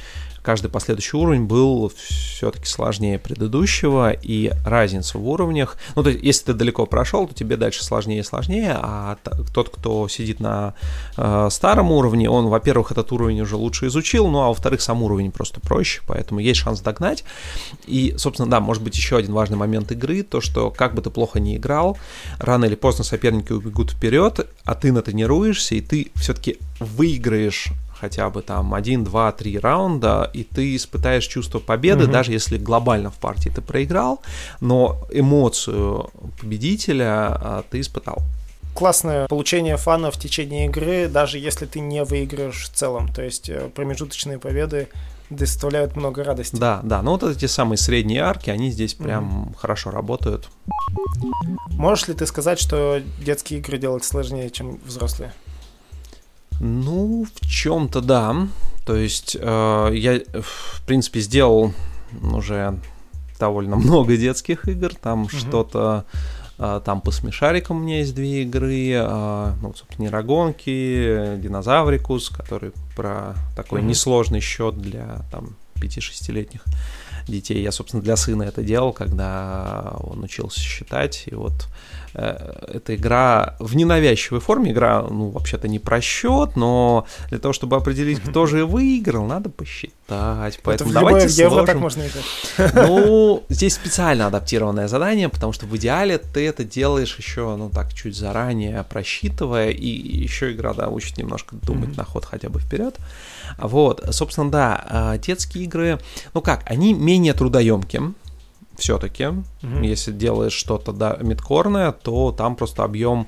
каждый 0.50 0.72
последующий 0.72 1.15
уровень 1.15 1.44
был 1.44 1.91
все-таки 1.96 2.65
сложнее 2.65 3.20
предыдущего, 3.20 4.10
и 4.10 4.51
разница 4.65 5.20
в 5.20 5.29
уровнях, 5.29 5.77
ну, 5.96 6.01
то 6.01 6.10
есть, 6.10 6.24
если 6.24 6.46
ты 6.46 6.53
далеко 6.56 6.88
прошел, 6.88 7.27
то 7.27 7.36
тебе 7.36 7.56
дальше 7.56 7.84
сложнее 7.84 8.22
и 8.22 8.24
сложнее, 8.24 8.75
а 8.75 9.20
тот, 9.53 9.70
кто 9.70 10.08
сидит 10.08 10.39
на 10.39 10.74
э, 11.18 11.50
старом 11.51 11.91
уровне, 11.91 12.32
он, 12.32 12.48
во-первых, 12.48 12.91
этот 12.91 13.12
уровень 13.12 13.41
уже 13.41 13.58
лучше 13.58 13.86
изучил, 13.89 14.27
ну, 14.27 14.39
а 14.39 14.48
во-вторых, 14.48 14.82
сам 14.82 15.03
уровень 15.03 15.32
просто 15.32 15.60
проще, 15.60 16.01
поэтому 16.08 16.39
есть 16.39 16.62
шанс 16.62 16.82
догнать. 16.82 17.24
И, 17.86 18.15
собственно, 18.18 18.50
да, 18.50 18.60
может 18.60 18.82
быть, 18.82 18.98
еще 18.98 19.18
один 19.18 19.34
важный 19.34 19.58
момент 19.58 19.91
игры, 19.91 20.24
то, 20.24 20.41
что 20.41 20.72
как 20.72 20.96
бы 20.96 21.03
ты 21.03 21.12
плохо 21.12 21.39
не 21.39 21.58
играл, 21.58 21.96
рано 22.39 22.65
или 22.65 22.74
поздно 22.74 23.03
соперники 23.03 23.51
убегут 23.51 23.91
вперед, 23.91 24.50
а 24.65 24.74
ты 24.74 24.91
натренируешься, 24.91 25.75
и 25.75 25.82
ты 25.82 26.12
все-таки 26.15 26.58
выиграешь 26.79 27.68
хотя 28.00 28.29
бы 28.29 28.41
там 28.41 28.74
один, 28.74 29.03
два, 29.03 29.32
три 29.32 29.60
раунда, 29.60 30.29
и 30.34 30.44
ты 30.44 30.75
испытаешь 30.75 31.25
чувство 31.25 31.60
победы, 31.60 32.06
угу. 32.06 32.13
даже 32.13 32.32
если 32.32 32.58
глобально 32.58 33.12
в 33.12 33.15
партии 33.15 33.50
ты 33.50 33.62
проиграл, 33.62 34.22
но 34.62 35.01
эмоцию 35.12 36.10
победителя 36.39 37.08
а, 37.10 37.63
ты 37.70 37.82
испытал 37.82 38.20
классное 38.74 39.27
получение 39.27 39.75
фана 39.75 40.10
в 40.10 40.18
течение 40.18 40.68
игры, 40.68 41.10
даже 41.10 41.38
если 41.38 41.65
ты 41.65 41.82
не 41.82 42.03
выиграешь 42.06 42.63
в 42.63 42.70
целом. 42.70 43.10
То 43.10 43.22
есть 43.22 43.50
э, 43.50 43.70
промежуточные 43.75 44.39
победы 44.39 44.88
доставляют 45.29 45.98
много 45.98 46.24
радости. 46.24 46.56
Да, 46.56 46.79
да. 46.84 47.01
Ну 47.01 47.12
вот 47.12 47.24
эти 47.24 47.46
самые 47.46 47.77
средние 47.77 48.22
арки, 48.22 48.50
они 48.50 48.72
здесь 48.72 48.94
прям 48.94 49.50
mm 49.50 49.56
хорошо 49.58 49.91
работают. 49.91 50.50
Можешь 51.72 52.08
ли 52.08 52.13
ты 52.13 52.25
сказать, 52.25 52.60
что 52.60 53.01
детские 53.20 53.60
игры 53.60 53.77
делать 53.77 54.06
сложнее, 54.06 54.50
чем 54.50 54.79
взрослые? 54.86 55.34
Ну, 56.59 57.25
в 57.33 57.47
чем-то 57.47 58.01
да. 58.01 58.47
То 58.85 58.95
есть 58.95 59.37
э, 59.39 59.91
я, 59.93 60.19
в 60.41 60.81
принципе, 60.85 61.19
сделал 61.19 61.73
уже 62.21 62.79
довольно 63.39 63.75
много 63.77 64.17
детских 64.17 64.67
игр. 64.67 64.93
Там 64.95 65.23
угу. 65.23 65.29
что-то 65.29 66.05
э, 66.57 66.81
там 66.83 67.01
по 67.01 67.11
смешарикам 67.11 67.77
у 67.77 67.79
меня 67.81 67.99
есть 67.99 68.15
две 68.15 68.43
игры. 68.43 68.91
Э, 68.93 69.53
ну, 69.61 69.73
собственно, 69.75 70.05
нейрогонки, 70.07 71.37
динозаврикус, 71.37 72.29
который 72.29 72.71
про 72.95 73.35
такой 73.55 73.81
угу. 73.81 73.89
несложный 73.89 74.41
счет 74.41 74.77
для 74.77 75.21
там 75.31 75.55
5-6-летних 75.75 76.63
детей. 77.29 77.62
Я, 77.62 77.71
собственно, 77.71 78.03
для 78.03 78.15
сына 78.15 78.43
это 78.43 78.62
делал, 78.62 78.93
когда 78.93 79.93
он 80.00 80.24
учился 80.24 80.59
считать. 80.59 81.24
И 81.27 81.36
вот 81.36 81.67
Э, 82.13 82.53
эта 82.74 82.95
игра 82.95 83.55
в 83.59 83.75
ненавязчивой 83.75 84.39
форме, 84.39 84.71
игра, 84.71 85.01
ну, 85.01 85.29
вообще-то 85.29 85.67
не 85.67 85.79
про 85.79 86.01
счет, 86.01 86.55
но 86.55 87.05
для 87.29 87.38
того, 87.39 87.53
чтобы 87.53 87.75
определить, 87.75 88.19
кто 88.21 88.45
же 88.45 88.65
выиграл, 88.65 89.25
надо 89.25 89.50
посчитать. 89.50 90.59
Поэтому 90.63 90.91
это 90.91 91.00
давайте 91.00 91.29
сложим. 91.29 91.51
евро 91.51 91.65
так 91.65 91.77
можно 91.77 92.03
играть. 92.07 92.74
Ну, 92.74 93.43
здесь 93.50 93.75
специально 93.75 94.27
адаптированное 94.27 94.88
задание, 94.88 95.29
потому 95.29 95.53
что 95.53 95.65
в 95.65 95.77
идеале 95.77 96.17
ты 96.17 96.48
это 96.48 96.63
делаешь 96.63 97.15
еще, 97.17 97.55
ну, 97.55 97.69
так, 97.69 97.93
чуть 97.93 98.15
заранее 98.15 98.83
просчитывая, 98.83 99.69
и 99.69 99.88
еще 99.88 100.51
игра, 100.51 100.74
да, 100.74 100.89
учит 100.89 101.17
немножко 101.17 101.55
думать 101.55 101.91
mm-hmm. 101.91 101.98
на 101.98 102.03
ход 102.05 102.25
хотя 102.25 102.50
бы 102.50 102.59
вперед. 102.59 102.98
Вот, 103.58 104.03
собственно, 104.12 104.51
да, 104.51 105.13
э, 105.15 105.20
детские 105.20 105.63
игры, 105.65 106.00
ну 106.34 106.41
как, 106.41 106.62
они 106.65 106.94
менее 106.94 107.34
трудоемкие, 107.34 108.13
все-таки. 108.77 109.27
Угу. 109.27 109.84
Если 109.84 110.12
делаешь 110.12 110.53
что-то 110.53 110.91
да, 110.91 111.18
мидкорное, 111.22 111.91
то 111.91 112.32
там 112.32 112.56
просто 112.56 112.84
объем 112.84 113.27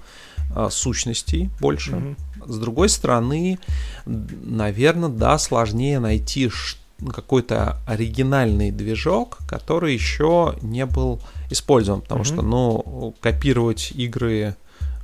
э, 0.55 0.67
сущностей 0.71 1.49
больше. 1.59 1.95
Угу. 1.95 2.53
С 2.53 2.57
другой 2.57 2.89
стороны, 2.89 3.59
наверное, 4.05 5.09
да, 5.09 5.37
сложнее 5.37 5.99
найти 5.99 6.49
какой-то 7.13 7.77
оригинальный 7.87 8.71
движок, 8.71 9.39
который 9.47 9.93
еще 9.93 10.55
не 10.61 10.85
был 10.85 11.19
использован, 11.49 12.01
потому 12.01 12.21
угу. 12.21 12.27
что, 12.27 12.41
ну, 12.41 13.15
копировать 13.21 13.91
игры 13.91 14.55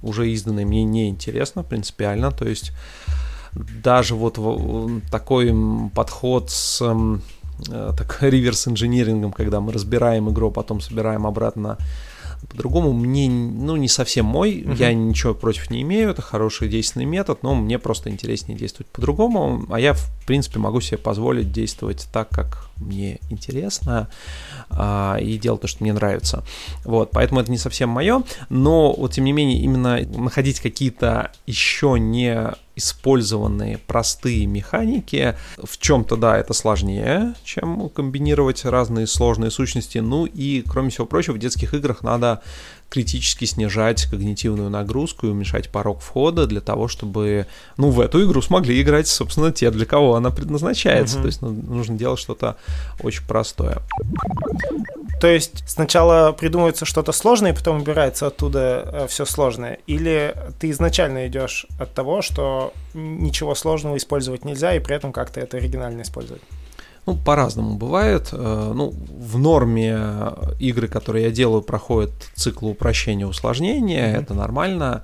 уже 0.02 0.30
изданные 0.30 0.66
мне 0.66 0.84
не 0.84 1.10
интересно 1.10 1.64
принципиально, 1.64 2.32
то 2.32 2.48
есть 2.48 2.72
даже 3.54 4.16
вот 4.16 4.40
такой 5.12 5.56
подход 5.94 6.50
с 6.50 6.82
Э, 7.70 7.92
так 7.98 8.22
реверс-инжинирингом, 8.22 9.32
когда 9.38 9.60
мы 9.60 9.74
разбираем 9.74 10.30
игру, 10.30 10.50
а 10.50 10.52
потом 10.52 10.82
собираем 10.82 11.26
обратно 11.26 11.78
по-другому 12.52 12.94
мне, 12.94 13.28
ну, 13.28 13.76
не 13.78 13.88
совсем 13.88 14.28
мой, 14.28 14.62
uh-huh. 14.62 14.76
я 14.76 14.94
ничего 14.94 15.34
против 15.34 15.72
не 15.72 15.82
имею, 15.82 16.12
это 16.12 16.22
хороший 16.22 16.70
действенный 16.70 17.06
метод, 17.06 17.42
но 17.42 17.56
мне 17.56 17.80
просто 17.80 18.12
интереснее 18.12 18.56
действовать 18.56 18.88
по-другому, 18.92 19.66
а 19.72 19.80
я, 19.80 19.94
в 19.94 20.08
принципе, 20.28 20.60
могу 20.60 20.80
себе 20.80 21.00
позволить 21.00 21.52
действовать 21.52 22.08
так, 22.14 22.30
как 22.30 22.70
мне 22.76 23.18
интересно, 23.32 24.08
а, 24.70 25.18
и 25.20 25.40
делать 25.40 25.62
то, 25.62 25.68
что 25.68 25.84
мне 25.84 25.94
нравится. 25.94 26.44
Вот, 26.86 27.10
поэтому 27.10 27.42
это 27.42 27.50
не 27.50 27.58
совсем 27.58 27.90
мое, 27.90 28.22
но 28.50 28.94
вот, 28.94 29.14
тем 29.14 29.26
не 29.26 29.32
менее, 29.32 29.60
именно 29.60 30.00
находить 30.08 30.60
какие-то 30.60 31.32
еще 31.48 31.98
не 32.00 32.54
использованные 32.78 33.80
простые 33.80 34.46
механики. 34.46 35.36
В 35.62 35.78
чем-то, 35.80 36.16
да, 36.16 36.38
это 36.38 36.54
сложнее, 36.54 37.34
чем 37.44 37.90
комбинировать 37.90 38.64
разные 38.66 39.08
сложные 39.08 39.52
сущности. 39.52 39.98
Ну 39.98 40.26
и, 40.26 40.62
кроме 40.62 40.92
всего 40.92 41.08
прочего, 41.08 41.34
в 41.34 41.40
детских 41.40 41.74
играх 41.74 42.04
надо 42.04 42.42
критически 42.90 43.46
снижать 43.46 44.06
когнитивную 44.06 44.70
нагрузку 44.70 45.28
и 45.28 45.30
уменьшать 45.30 45.70
порог 45.70 46.02
входа 46.02 46.46
для 46.48 46.62
того, 46.62 46.88
чтобы, 46.88 47.48
ну, 47.76 47.90
в 47.90 48.00
эту 48.00 48.24
игру 48.26 48.42
смогли 48.42 48.82
играть, 48.82 49.08
собственно, 49.08 49.52
те, 49.52 49.72
для 49.72 49.86
кого 49.86 50.16
она 50.16 50.30
предназначается. 50.30 51.18
Угу. 51.18 51.22
То 51.24 51.28
есть 51.28 51.42
ну, 51.42 51.50
нужно 51.50 51.98
делать 51.98 52.20
что-то 52.20 52.56
очень 53.02 53.26
простое. 53.28 53.80
То 55.20 55.28
есть 55.28 55.64
сначала 55.68 56.32
придумывается 56.32 56.86
что-то 56.86 57.12
сложное, 57.12 57.52
и 57.52 57.56
потом 57.56 57.78
убирается 57.78 58.28
оттуда 58.28 58.84
э, 58.86 59.08
все 59.08 59.26
сложное? 59.26 59.80
Или 59.88 60.36
ты 60.60 60.70
изначально 60.72 61.28
идешь 61.28 61.66
от 61.80 61.94
того, 61.94 62.22
что 62.22 62.74
ничего 62.94 63.56
сложного 63.56 63.98
использовать 63.98 64.46
нельзя, 64.46 64.76
и 64.76 64.80
при 64.80 64.96
этом 64.96 65.12
как-то 65.12 65.40
это 65.40 65.58
оригинально 65.58 66.04
использовать? 66.04 66.42
Ну, 67.08 67.16
по-разному 67.16 67.78
бывает. 67.78 68.30
Э, 68.32 68.72
ну, 68.76 68.92
в 68.92 69.38
норме 69.40 69.98
игры, 70.60 70.88
которые 70.88 71.26
я 71.26 71.32
делаю, 71.32 71.62
проходят 71.62 72.12
цикл 72.36 72.68
упрощения 72.68 73.26
усложнения, 73.26 74.14
mm-hmm. 74.14 74.22
это 74.22 74.34
нормально. 74.34 75.04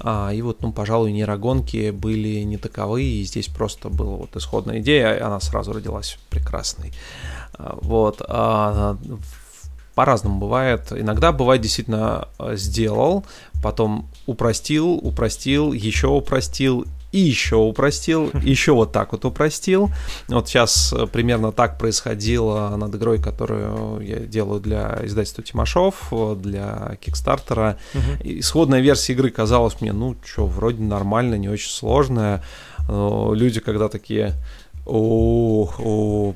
А, 0.00 0.30
и 0.34 0.42
вот, 0.42 0.60
ну, 0.62 0.72
пожалуй, 0.72 1.12
нейрогонки 1.12 1.90
были 1.90 2.42
не 2.42 2.58
таковы, 2.58 3.04
и 3.04 3.24
здесь 3.24 3.48
просто 3.48 3.88
была 3.88 4.16
вот 4.16 4.36
исходная 4.36 4.80
идея, 4.80 5.14
и 5.14 5.20
она 5.20 5.40
сразу 5.40 5.72
родилась 5.72 6.18
прекрасной. 6.28 6.92
А, 7.54 7.78
вот. 7.80 8.20
А, 8.28 8.98
по-разному 9.94 10.38
бывает. 10.38 10.92
Иногда 10.92 11.32
бывает 11.32 11.62
действительно 11.62 12.28
э, 12.38 12.56
сделал, 12.56 13.24
потом 13.62 14.08
упростил, 14.26 14.94
упростил, 14.94 15.72
еще 15.72 16.08
упростил, 16.08 16.86
и 17.12 17.20
еще 17.20 17.56
упростил, 17.56 18.30
еще 18.42 18.72
вот 18.72 18.90
так 18.90 19.12
вот 19.12 19.24
упростил. 19.24 19.90
Вот 20.28 20.48
сейчас 20.48 20.92
э, 20.92 21.06
примерно 21.06 21.52
так 21.52 21.78
происходило 21.78 22.74
над 22.76 22.94
игрой, 22.96 23.22
которую 23.22 24.00
я 24.00 24.18
делаю 24.18 24.60
для 24.60 24.98
издательства 25.04 25.44
Тимашов, 25.44 26.12
для 26.36 26.96
Кикстартера. 27.00 27.78
Угу. 27.94 28.40
Исходная 28.40 28.80
версия 28.80 29.12
игры 29.12 29.30
казалась 29.30 29.80
мне, 29.80 29.92
ну, 29.92 30.16
что, 30.24 30.46
вроде 30.46 30.82
нормально, 30.82 31.36
не 31.36 31.48
очень 31.48 31.70
сложная. 31.70 32.42
Но 32.88 33.32
люди, 33.32 33.60
когда 33.60 33.88
такие 33.88 34.34
ух, 34.86 35.78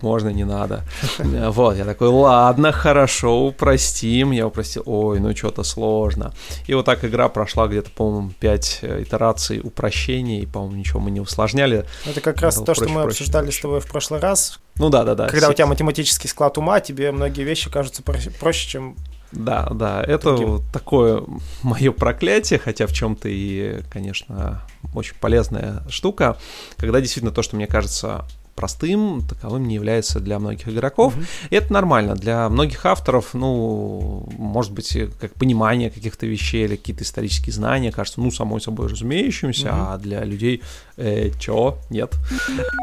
можно, 0.03 0.29
не 0.29 0.45
надо. 0.45 0.85
Вот, 1.59 1.77
я 1.77 1.85
такой, 1.85 2.09
ладно, 2.09 2.73
хорошо, 2.73 3.47
упростим. 3.47 4.33
Я 4.33 4.47
упростил, 4.47 4.83
ой, 4.87 5.21
ну 5.21 5.35
что-то 5.37 5.63
сложно. 5.63 6.33
И 6.67 6.75
вот 6.75 6.85
так 6.87 7.05
игра 7.05 7.29
прошла 7.29 7.67
где-то, 7.67 7.91
по-моему, 7.91 8.33
5 8.39 8.79
э, 8.83 9.03
итераций 9.03 9.61
упрощений, 9.63 10.47
по-моему, 10.47 10.77
ничего 10.77 11.01
мы 11.01 11.11
не 11.11 11.21
усложняли. 11.21 11.87
Это 12.07 12.21
как 12.21 12.41
раз 12.41 12.57
то, 12.57 12.65
проще, 12.65 12.85
что 12.85 12.89
мы 12.91 13.03
проще, 13.03 13.17
обсуждали 13.17 13.45
проще. 13.47 13.59
с 13.59 13.63
тобой 13.63 13.81
в 13.81 13.87
прошлый 13.87 14.21
раз. 14.21 14.61
Ну 14.77 14.89
да, 14.91 15.05
да, 15.05 15.15
да. 15.15 15.29
Когда 15.29 15.49
у 15.49 15.53
тебя 15.53 15.67
математический 15.67 16.29
склад 16.29 16.57
ума, 16.59 16.81
тебе 16.81 17.13
многие 17.13 17.43
вещи 17.43 17.71
кажутся 17.71 18.03
проще, 18.03 18.69
чем 18.69 18.97
да, 19.33 19.69
да, 19.71 20.03
это 20.03 20.33
вот 20.33 20.63
такое 20.73 21.23
мое 21.63 21.93
проклятие, 21.93 22.59
хотя 22.59 22.87
в 22.87 22.93
чем-то 22.93 23.29
и, 23.29 23.83
конечно, 23.91 24.63
очень 24.95 25.15
полезная 25.21 25.83
штука, 25.91 26.39
когда 26.77 27.01
действительно 27.01 27.33
то, 27.33 27.43
что 27.43 27.57
мне 27.57 27.67
кажется 27.67 28.25
простым, 28.59 29.23
таковым 29.23 29.69
не 29.69 29.77
является 29.77 30.19
для 30.19 30.41
многих 30.41 30.67
игроков. 30.69 31.17
Mm-hmm. 31.17 31.49
И 31.51 31.55
это 31.55 31.73
нормально. 31.73 32.17
Для 32.17 32.49
многих 32.49 32.85
авторов, 32.85 33.33
ну, 33.33 34.29
может 34.37 34.73
быть, 34.73 34.99
как 35.21 35.33
понимание 35.35 35.91
каких-то 35.91 36.27
вещей 36.27 36.65
или 36.65 36.75
какие-то 36.75 37.05
исторические 37.05 37.53
знания 37.53 37.93
кажется, 37.93 38.21
ну, 38.21 38.33
самой 38.33 38.61
собой 38.61 38.89
разумеющимся, 38.89 39.69
mm-hmm. 39.69 39.95
а 39.95 39.99
для 39.99 40.25
людей, 40.25 40.61
э, 40.97 41.31
чё, 41.39 41.79
нет. 41.89 42.17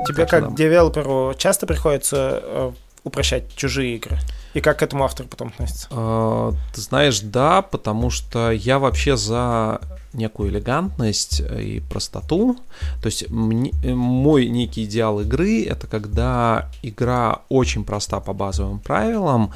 Тебе 0.07 0.25
как 0.25 0.49
да. 0.49 0.55
девелоперу 0.55 1.33
часто 1.38 1.67
приходится 1.67 2.39
э, 2.41 2.71
упрощать 3.05 3.55
чужие 3.55 3.95
игры? 3.95 4.17
И 4.53 4.61
как 4.61 4.79
к 4.79 4.83
этому 4.83 5.05
автор 5.05 5.25
потом 5.27 5.49
относится? 5.49 5.87
А, 5.91 6.51
ты 6.73 6.81
знаешь, 6.81 7.21
да, 7.21 7.61
потому 7.61 8.09
что 8.09 8.51
я 8.51 8.79
вообще 8.79 9.15
за 9.15 9.79
некую 10.13 10.49
элегантность 10.49 11.41
и 11.41 11.81
простоту. 11.89 12.57
То 13.01 13.05
есть 13.05 13.29
мой 13.29 14.47
некий 14.47 14.85
идеал 14.85 15.21
игры— 15.21 15.63
это 15.65 15.87
когда 15.87 16.69
игра 16.81 17.41
очень 17.49 17.83
проста 17.83 18.19
по 18.19 18.33
базовым 18.33 18.79
правилам, 18.79 19.53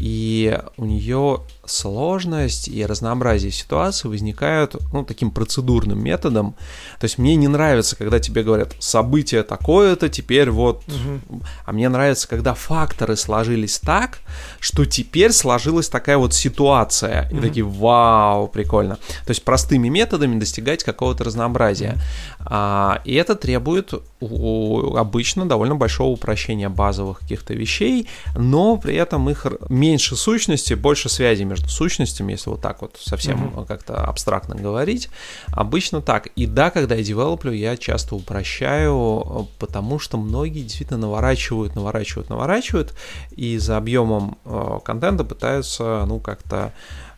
и 0.00 0.58
у 0.78 0.86
нее 0.86 1.42
сложность 1.66 2.68
и 2.68 2.84
разнообразие 2.86 3.52
ситуаций 3.52 4.08
возникают 4.08 4.74
ну, 4.92 5.04
таким 5.04 5.30
процедурным 5.30 6.02
методом. 6.02 6.54
То 6.98 7.04
есть 7.04 7.18
мне 7.18 7.36
не 7.36 7.48
нравится, 7.48 7.96
когда 7.96 8.18
тебе 8.18 8.42
говорят 8.42 8.74
событие 8.78 9.42
такое-то, 9.42 10.08
теперь 10.08 10.50
вот... 10.50 10.82
Угу. 10.88 11.42
А 11.66 11.72
мне 11.72 11.88
нравится, 11.90 12.26
когда 12.26 12.54
факторы 12.54 13.14
сложились 13.14 13.78
так, 13.78 14.20
что 14.58 14.86
теперь 14.86 15.32
сложилась 15.32 15.90
такая 15.90 16.16
вот 16.16 16.32
ситуация. 16.32 17.28
Угу. 17.30 17.36
И 17.36 17.40
такие, 17.40 17.64
вау, 17.64 18.48
прикольно. 18.48 18.96
То 19.26 19.30
есть 19.30 19.44
простыми 19.44 19.88
методами 19.88 20.38
достигать 20.40 20.82
какого-то 20.82 21.24
разнообразия. 21.24 21.98
А, 22.38 22.39
и 22.48 23.14
это 23.14 23.36
требует 23.36 23.92
обычно 24.20 25.46
довольно 25.46 25.76
большого 25.76 26.12
упрощения 26.12 26.68
базовых 26.68 27.20
каких-то 27.20 27.54
вещей, 27.54 28.08
но 28.36 28.76
при 28.76 28.94
этом 28.94 29.28
их 29.30 29.46
меньше 29.68 30.16
сущности, 30.16 30.74
больше 30.74 31.08
связи 31.08 31.42
между 31.44 31.68
сущностями, 31.68 32.32
если 32.32 32.50
вот 32.50 32.60
так 32.60 32.82
вот 32.82 32.98
совсем 33.00 33.44
mm-hmm. 33.44 33.66
как-то 33.66 34.04
абстрактно 34.04 34.54
говорить. 34.54 35.08
Обычно 35.48 36.00
так. 36.00 36.26
И 36.28 36.46
да, 36.46 36.70
когда 36.70 36.94
я 36.94 37.02
девелоплю, 37.02 37.52
я 37.52 37.76
часто 37.76 38.16
упрощаю, 38.16 39.48
потому 39.58 39.98
что 39.98 40.18
многие 40.18 40.62
действительно 40.62 40.98
наворачивают, 40.98 41.74
наворачивают, 41.74 42.28
наворачивают, 42.28 42.94
и 43.30 43.58
за 43.58 43.76
объемом 43.76 44.38
э, 44.44 44.78
контента 44.84 45.24
пытаются, 45.24 46.04
ну, 46.06 46.20
как-то 46.20 46.72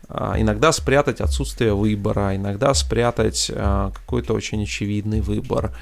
иногда 0.09 0.71
спрятать 0.71 1.21
отсутствие 1.21 1.73
выбора, 1.73 2.35
иногда 2.35 2.73
спрятать 2.73 3.49
э, 3.53 3.91
какой-то 3.93 4.33
очень 4.33 4.63
очевидный 4.63 5.21
выбор. 5.21 5.75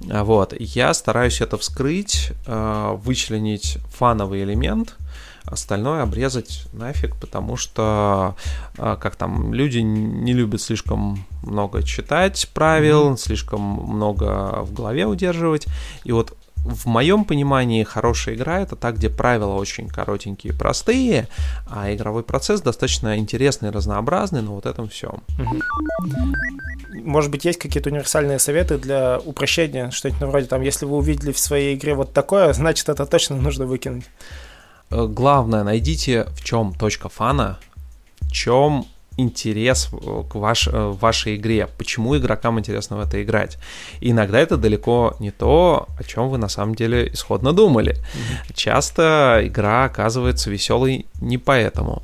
Вот. 0.00 0.54
Я 0.58 0.94
стараюсь 0.94 1.40
это 1.40 1.56
вскрыть, 1.56 2.32
вычленить 2.46 3.78
фановый 3.90 4.42
элемент, 4.42 4.96
остальное 5.44 6.02
обрезать 6.02 6.64
нафиг, 6.72 7.16
потому 7.16 7.56
что, 7.56 8.36
а, 8.78 8.96
как 8.96 9.16
там, 9.16 9.52
люди 9.52 9.78
не 9.78 10.32
любят 10.32 10.60
слишком 10.60 11.24
много 11.42 11.82
читать 11.82 12.48
правил, 12.54 13.12
mm-hmm. 13.12 13.18
слишком 13.18 13.60
много 13.60 14.62
в 14.62 14.72
голове 14.72 15.06
удерживать, 15.06 15.66
и 16.04 16.12
вот 16.12 16.36
в 16.64 16.86
моем 16.86 17.24
понимании 17.24 17.82
хорошая 17.82 18.34
игра 18.34 18.60
это 18.60 18.76
та, 18.76 18.92
где 18.92 19.10
правила 19.10 19.54
очень 19.54 19.88
коротенькие, 19.88 20.52
простые, 20.52 21.28
а 21.66 21.92
игровой 21.92 22.22
процесс 22.22 22.60
достаточно 22.60 23.18
интересный, 23.18 23.70
разнообразный, 23.70 24.42
но 24.42 24.54
вот 24.54 24.66
этом 24.66 24.88
все. 24.88 25.14
Может 26.92 27.30
быть, 27.30 27.44
есть 27.44 27.58
какие-то 27.58 27.90
универсальные 27.90 28.38
советы 28.38 28.78
для 28.78 29.18
упрощения, 29.18 29.90
что-нибудь 29.90 30.22
вроде 30.22 30.46
там, 30.46 30.62
если 30.62 30.86
вы 30.86 30.96
увидели 30.98 31.32
в 31.32 31.38
своей 31.38 31.74
игре 31.74 31.94
вот 31.94 32.12
такое, 32.12 32.52
значит 32.52 32.88
это 32.88 33.06
точно 33.06 33.36
нужно 33.36 33.66
выкинуть. 33.66 34.04
Э, 34.90 35.06
главное, 35.06 35.64
найдите 35.64 36.26
в 36.36 36.44
чем 36.44 36.74
точка 36.74 37.08
фана, 37.08 37.58
в 38.20 38.30
чем 38.30 38.86
интерес 39.22 39.88
к 40.30 40.34
ваш, 40.34 40.68
э, 40.68 40.70
вашей 41.00 41.36
игре, 41.36 41.68
почему 41.78 42.16
игрокам 42.16 42.58
интересно 42.58 42.96
в 42.96 43.00
это 43.00 43.22
играть. 43.22 43.58
И 44.00 44.10
иногда 44.10 44.38
это 44.38 44.56
далеко 44.56 45.16
не 45.20 45.30
то, 45.30 45.88
о 45.98 46.04
чем 46.04 46.28
вы 46.28 46.38
на 46.38 46.48
самом 46.48 46.74
деле 46.74 47.08
исходно 47.12 47.52
думали. 47.52 47.92
Mm-hmm. 47.92 48.54
Часто 48.54 49.40
игра 49.42 49.84
оказывается 49.84 50.50
веселой 50.50 51.06
не 51.20 51.38
поэтому. 51.38 52.02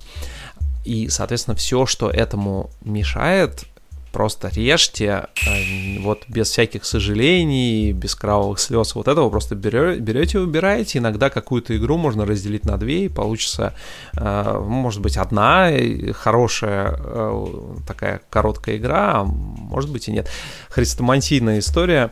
И, 0.85 1.09
соответственно, 1.09 1.55
все, 1.55 1.87
что 1.87 2.09
этому 2.09 2.71
мешает, 2.83 3.67
просто 4.13 4.49
режьте, 4.49 5.27
э, 5.47 6.01
вот 6.01 6.25
без 6.29 6.51
всяких 6.51 6.85
сожалений, 6.85 7.93
без 7.93 8.15
кровавых 8.15 8.59
слез, 8.59 8.95
вот 8.95 9.09
этого 9.09 9.31
просто 9.31 9.55
берете 9.55 10.39
убираете. 10.39 10.99
Иногда 10.99 11.31
какую-то 11.31 11.77
игру 11.77 11.97
можно 11.97 12.25
разделить 12.27 12.65
на 12.65 12.77
две, 12.77 13.07
и 13.07 13.09
получится, 13.09 13.75
э, 14.17 14.59
может 14.67 15.01
быть, 15.01 15.17
одна 15.17 15.71
хорошая 16.15 16.97
э, 16.99 17.47
такая 17.87 18.21
короткая 18.31 18.77
игра, 18.77 19.21
а 19.21 19.25
может 19.25 19.91
быть 19.91 20.09
и 20.09 20.13
нет. 20.13 20.29
Хрестомантийная 20.71 21.59
история. 21.59 22.11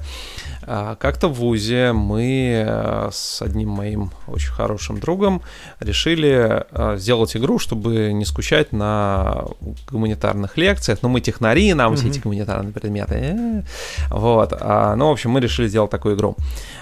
А, 0.67 0.97
как-то 0.97 1.29
в 1.29 1.35
ВУЗе 1.35 1.93
мы 1.93 2.65
э, 2.67 3.09
с 3.13 3.41
одним 3.41 3.71
моим 3.71 4.11
очень 4.27 4.51
хорошим 4.51 4.99
другом 4.99 5.43
решили 5.79 6.65
э, 6.71 6.97
сделать 6.99 7.37
игру, 7.37 7.59
чтобы 7.59 8.13
не 8.13 8.25
скучать 8.25 8.73
на 8.73 9.45
гуманитарных 9.91 10.57
лекциях. 10.57 10.99
Ну, 11.03 11.09
мы 11.09 11.21
технари, 11.21 11.73
нам 11.75 11.93
mm-hmm. 11.93 11.97
все 11.97 12.09
эти 12.09 12.19
гуманитарные 12.19 12.73
предметы. 12.73 13.15
Э, 13.15 13.63
вот. 14.11 14.53
А, 14.59 14.97
ну, 14.97 15.09
в 15.09 15.13
общем, 15.13 15.31
мы 15.31 15.41
решили 15.41 15.69
сделать 15.69 15.91
такую 15.91 16.17
игру. 16.17 16.37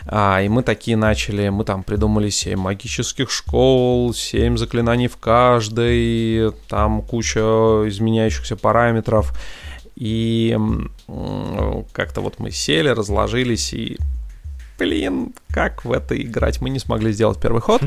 А, 0.06 0.40
и 0.40 0.48
мы 0.48 0.62
такие 0.62 0.96
начали, 0.96 1.50
мы 1.50 1.64
там 1.64 1.82
придумали 1.82 2.30
7 2.30 2.58
магических 2.58 3.30
школ, 3.30 4.14
7 4.14 4.56
заклинаний 4.56 5.08
в 5.08 5.18
каждой, 5.18 6.52
там 6.68 7.02
куча 7.02 7.40
изменяющихся 7.88 8.56
параметров. 8.56 9.32
И 9.96 10.56
как-то 11.92 12.20
вот 12.20 12.38
мы 12.38 12.50
сели, 12.50 12.88
разложились 12.88 13.72
и 13.72 13.98
блин, 14.78 15.32
как 15.48 15.84
в 15.84 15.92
это 15.92 16.20
играть? 16.20 16.60
Мы 16.60 16.70
не 16.70 16.78
смогли 16.78 17.12
сделать 17.12 17.40
первый 17.40 17.60
ход. 17.60 17.80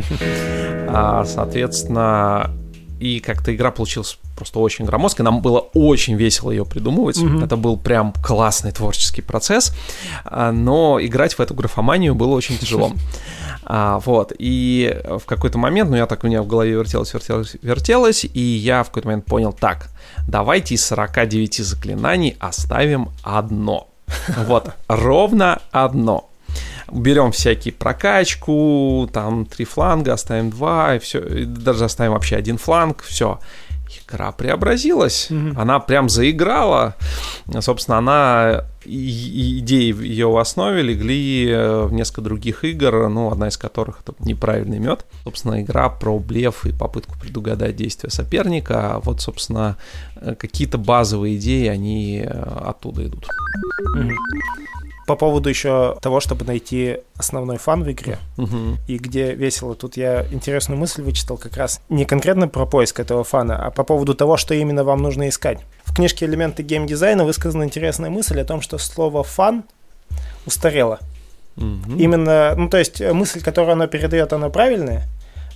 А, 0.89 1.25
соответственно, 1.25 2.51
и 2.99 3.19
как-то 3.19 3.53
игра 3.53 3.71
получилась 3.71 4.17
просто 4.35 4.59
очень 4.59 4.85
громоздкой. 4.85 5.25
Нам 5.25 5.41
было 5.41 5.59
очень 5.59 6.15
весело 6.15 6.51
ее 6.51 6.65
придумывать. 6.65 7.17
Mm-hmm. 7.17 7.45
Это 7.45 7.57
был 7.57 7.77
прям 7.77 8.13
классный 8.23 8.71
творческий 8.71 9.21
процесс. 9.21 9.73
А, 10.25 10.51
но 10.51 10.99
играть 11.01 11.33
в 11.33 11.39
эту 11.39 11.53
графоманию 11.53 12.15
было 12.15 12.35
очень 12.35 12.57
тяжело. 12.57 12.91
А, 13.69 13.99
вот, 14.05 14.31
и 14.39 14.97
в 15.03 15.25
какой-то 15.25 15.57
момент, 15.57 15.89
ну, 15.89 15.97
я 15.97 16.05
так 16.05 16.23
у 16.23 16.27
меня 16.27 16.41
в 16.41 16.47
голове 16.47 16.71
вертелось, 16.71 17.13
вертелось, 17.13 17.57
вертелось, 17.61 18.23
и 18.23 18.39
я 18.39 18.83
в 18.83 18.87
какой-то 18.87 19.09
момент 19.09 19.25
понял, 19.25 19.51
так, 19.51 19.89
давайте 20.25 20.75
из 20.75 20.85
49 20.85 21.57
заклинаний 21.57 22.37
оставим 22.39 23.09
одно. 23.23 23.89
Вот, 24.47 24.71
ровно 24.87 25.61
одно. 25.71 26.26
Берем 26.91 27.31
всякие 27.31 27.73
прокачку, 27.73 29.09
там 29.11 29.45
три 29.45 29.65
фланга, 29.65 30.13
оставим 30.13 30.49
два, 30.49 30.95
и 30.95 30.99
все, 30.99 31.19
и 31.19 31.45
даже 31.45 31.85
оставим 31.85 32.13
вообще 32.13 32.35
один 32.35 32.57
фланг, 32.57 33.03
все 33.03 33.39
игра 34.07 34.31
преобразилась. 34.31 35.27
Mm-hmm. 35.29 35.53
Она 35.57 35.79
прям 35.79 36.09
заиграла. 36.09 36.95
Собственно, 37.59 37.97
она 37.97 38.65
идеи 38.85 39.93
ее 40.01 40.27
в 40.27 40.37
основе 40.37 40.81
легли 40.81 41.49
э, 41.49 41.83
в 41.83 41.93
несколько 41.93 42.21
других 42.21 42.63
игр, 42.63 43.09
ну, 43.09 43.31
одна 43.31 43.49
из 43.49 43.57
которых 43.57 43.99
это 44.01 44.13
неправильный 44.19 44.79
мед. 44.79 45.05
Собственно, 45.23 45.61
игра 45.61 45.89
про 45.89 46.17
блеф 46.19 46.65
и 46.65 46.71
попытку 46.71 47.17
предугадать 47.19 47.75
действия 47.75 48.09
соперника. 48.09 48.95
А 48.95 48.99
вот, 48.99 49.21
собственно, 49.21 49.77
э, 50.15 50.35
какие-то 50.35 50.77
базовые 50.77 51.37
идеи, 51.37 51.67
они 51.67 52.23
э, 52.25 52.59
оттуда 52.65 53.05
идут. 53.05 53.27
Mm-hmm 53.97 54.11
по 55.07 55.15
поводу 55.15 55.47
еще 55.47 55.97
того, 56.01 56.19
чтобы 56.19 56.43
найти 56.43 56.97
основной 57.15 57.57
фан 57.57 57.81
в 57.81 57.89
игре 57.89 58.19
угу. 58.37 58.77
и 58.87 58.97
где 58.97 59.33
весело. 59.33 59.73
Тут 59.73 59.95
я 59.95 60.25
интересную 60.31 60.77
мысль 60.77 61.01
вычитал 61.01 61.37
как 61.37 61.55
раз 61.55 61.79
не 61.87 62.03
конкретно 62.03 62.49
про 62.49 62.65
поиск 62.65 62.99
этого 62.99 63.23
фана, 63.23 63.55
а 63.55 63.71
по 63.71 63.85
поводу 63.85 64.13
того, 64.15 64.35
что 64.35 64.53
именно 64.53 64.83
вам 64.83 65.01
нужно 65.01 65.29
искать. 65.29 65.59
В 65.85 65.95
книжке 65.95 66.25
«Элементы 66.25 66.61
геймдизайна» 66.61 67.23
высказана 67.23 67.63
интересная 67.63 68.09
мысль 68.09 68.41
о 68.41 68.43
том, 68.43 68.59
что 68.59 68.77
слово 68.77 69.23
«фан» 69.23 69.63
устарело. 70.45 70.99
Угу. 71.55 71.97
Именно, 71.97 72.53
ну 72.57 72.67
то 72.67 72.77
есть 72.77 72.99
мысль, 72.99 73.41
которую 73.41 73.73
оно 73.73 73.87
передает, 73.87 74.33
она 74.33 74.49
правильная, 74.49 75.07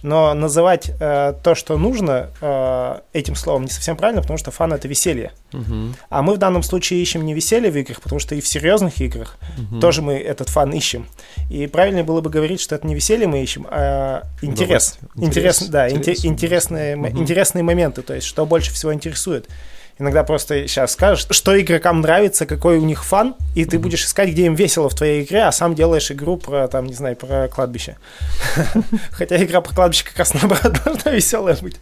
но 0.03 0.33
называть 0.33 0.91
э, 0.99 1.33
то, 1.43 1.55
что 1.55 1.77
нужно, 1.77 2.29
э, 2.41 2.99
этим 3.13 3.35
словом 3.35 3.63
не 3.63 3.69
совсем 3.69 3.95
правильно, 3.95 4.21
потому 4.21 4.37
что 4.37 4.51
фан 4.51 4.73
это 4.73 4.87
веселье. 4.87 5.31
Uh-huh. 5.51 5.93
А 6.09 6.21
мы 6.21 6.35
в 6.35 6.37
данном 6.37 6.63
случае 6.63 7.01
ищем 7.01 7.25
не 7.25 7.33
веселье 7.33 7.71
в 7.71 7.77
играх, 7.77 8.01
потому 8.01 8.19
что 8.19 8.35
и 8.35 8.41
в 8.41 8.47
серьезных 8.47 8.99
играх 9.01 9.37
uh-huh. 9.57 9.79
тоже 9.79 10.01
мы 10.01 10.13
этот 10.17 10.49
фан 10.49 10.71
ищем. 10.71 11.07
И 11.49 11.67
правильнее 11.67 12.03
было 12.03 12.21
бы 12.21 12.29
говорить, 12.29 12.61
что 12.61 12.75
это 12.75 12.87
не 12.87 12.95
веселье 12.95 13.27
мы 13.27 13.41
ищем, 13.41 13.67
а 13.69 14.23
интерес. 14.41 14.97
Интерес, 15.15 15.61
интерес 15.61 15.69
да, 15.69 15.89
интерес. 15.89 16.25
интересные, 16.25 16.95
uh-huh. 16.95 17.17
интересные 17.17 17.63
моменты, 17.63 18.01
то 18.01 18.13
есть 18.13 18.27
что 18.27 18.45
больше 18.45 18.71
всего 18.71 18.93
интересует. 18.93 19.47
Иногда 20.01 20.23
просто 20.23 20.67
сейчас 20.67 20.93
скажешь, 20.93 21.27
что 21.29 21.61
игрокам 21.61 22.01
нравится, 22.01 22.47
какой 22.47 22.79
у 22.79 22.81
них 22.81 23.05
фан, 23.05 23.35
и 23.53 23.65
ты 23.65 23.77
mm-hmm. 23.77 23.79
будешь 23.79 24.03
искать, 24.03 24.29
где 24.29 24.47
им 24.47 24.55
весело 24.55 24.89
в 24.89 24.95
твоей 24.95 25.23
игре, 25.23 25.43
а 25.43 25.51
сам 25.51 25.75
делаешь 25.75 26.09
игру 26.09 26.37
про, 26.37 26.67
там, 26.67 26.87
не 26.87 26.95
знаю, 26.95 27.15
про 27.15 27.47
кладбище. 27.47 27.97
Хотя 29.11 29.43
игра 29.43 29.61
про 29.61 29.75
кладбище 29.75 30.03
как 30.05 30.17
раз 30.17 30.33
наоборот 30.33 30.73
должна 30.85 31.11
веселая 31.11 31.55
быть. 31.61 31.75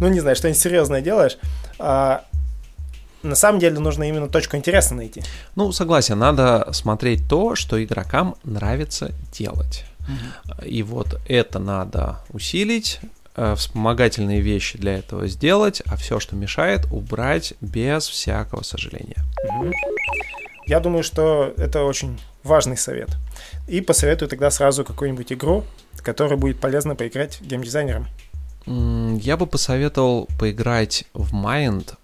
Ну, 0.00 0.08
не 0.08 0.20
знаю, 0.20 0.36
что-нибудь 0.36 0.60
серьезное 0.60 1.00
делаешь. 1.00 1.38
А, 1.78 2.26
на 3.22 3.36
самом 3.36 3.58
деле 3.58 3.78
нужно 3.78 4.06
именно 4.06 4.28
точку 4.28 4.58
интереса 4.58 4.94
найти. 4.94 5.22
Ну, 5.56 5.72
согласен, 5.72 6.18
надо 6.18 6.68
смотреть 6.72 7.26
то, 7.26 7.54
что 7.54 7.82
игрокам 7.82 8.34
нравится 8.44 9.12
делать. 9.32 9.86
И 10.62 10.82
вот 10.82 11.18
это 11.26 11.58
надо 11.58 12.18
усилить, 12.34 13.00
вспомогательные 13.34 14.40
вещи 14.40 14.78
для 14.78 14.98
этого 14.98 15.26
сделать, 15.26 15.82
а 15.86 15.96
все, 15.96 16.20
что 16.20 16.36
мешает, 16.36 16.86
убрать 16.90 17.54
без 17.60 18.06
всякого 18.06 18.62
сожаления. 18.62 19.22
Я 20.66 20.80
думаю, 20.80 21.02
что 21.02 21.52
это 21.56 21.82
очень 21.82 22.20
важный 22.44 22.76
совет. 22.76 23.10
И 23.66 23.80
посоветую 23.80 24.28
тогда 24.28 24.50
сразу 24.50 24.84
какую-нибудь 24.84 25.32
игру, 25.32 25.64
которая 25.98 26.36
будет 26.36 26.60
полезно 26.60 26.94
поиграть 26.94 27.40
геймдизайнерам. 27.40 28.06
Я 28.66 29.36
бы 29.36 29.46
посоветовал 29.46 30.28
поиграть 30.38 31.04
в 31.14 31.34
Mind. 31.34 31.94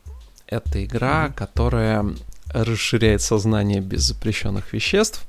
Это 0.46 0.84
игра, 0.84 1.26
mm-hmm. 1.26 1.34
которая 1.34 2.06
расширяет 2.52 3.22
сознание 3.22 3.80
без 3.80 4.02
запрещенных 4.02 4.72
веществ. 4.72 5.26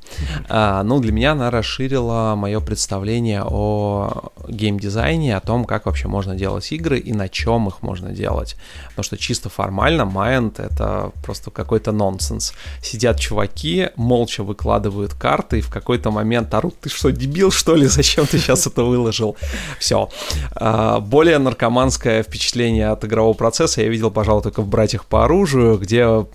А, 0.47 0.83
ну, 0.83 0.99
для 0.99 1.11
меня 1.11 1.33
она 1.33 1.51
расширила 1.51 2.33
мое 2.35 2.59
представление 2.59 3.43
о 3.45 4.31
геймдизайне, 4.47 5.35
о 5.35 5.41
том, 5.41 5.65
как 5.65 5.85
вообще 5.85 6.07
можно 6.07 6.35
делать 6.35 6.71
игры 6.71 6.97
и 6.97 7.13
на 7.13 7.29
чем 7.29 7.67
их 7.67 7.81
можно 7.81 8.11
делать. 8.11 8.55
Потому 8.89 9.03
что 9.03 9.17
чисто 9.17 9.49
формально 9.49 10.03
Mind— 10.03 10.55
это 10.57 11.11
просто 11.23 11.51
какой-то 11.51 11.91
нонсенс. 11.91 12.53
Сидят 12.81 13.19
чуваки, 13.19 13.89
молча 13.95 14.43
выкладывают 14.43 15.13
карты 15.13 15.59
и 15.59 15.61
в 15.61 15.69
какой-то 15.69 16.11
момент 16.11 16.53
орут, 16.53 16.79
ты 16.79 16.89
что, 16.89 17.11
дебил, 17.11 17.51
что 17.51 17.75
ли? 17.75 17.85
Зачем 17.87 18.25
ты 18.25 18.39
сейчас 18.39 18.65
это 18.65 18.83
выложил? 18.83 19.35
Все. 19.79 20.09
А, 20.53 20.99
более 20.99 21.37
наркоманское 21.37 22.23
впечатление 22.23 22.89
от 22.89 23.03
игрового 23.03 23.33
процесса 23.33 23.81
я 23.81 23.89
видел, 23.89 24.11
пожалуй, 24.11 24.43
только 24.43 24.61
в 24.61 24.67
«Братьях 24.67 25.05
по 25.05 25.25
оружию», 25.25 25.77
где 25.77 26.25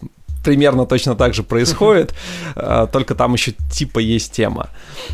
примерно 0.45 0.87
точно 0.87 1.17
так 1.17 1.35
же 1.35 1.43
происходит, 1.43 2.15
а, 2.55 2.87
только 2.87 3.15
там 3.15 3.33
еще 3.33 3.55
типа 3.73 3.99
есть 3.99 4.33
тема. 4.33 4.69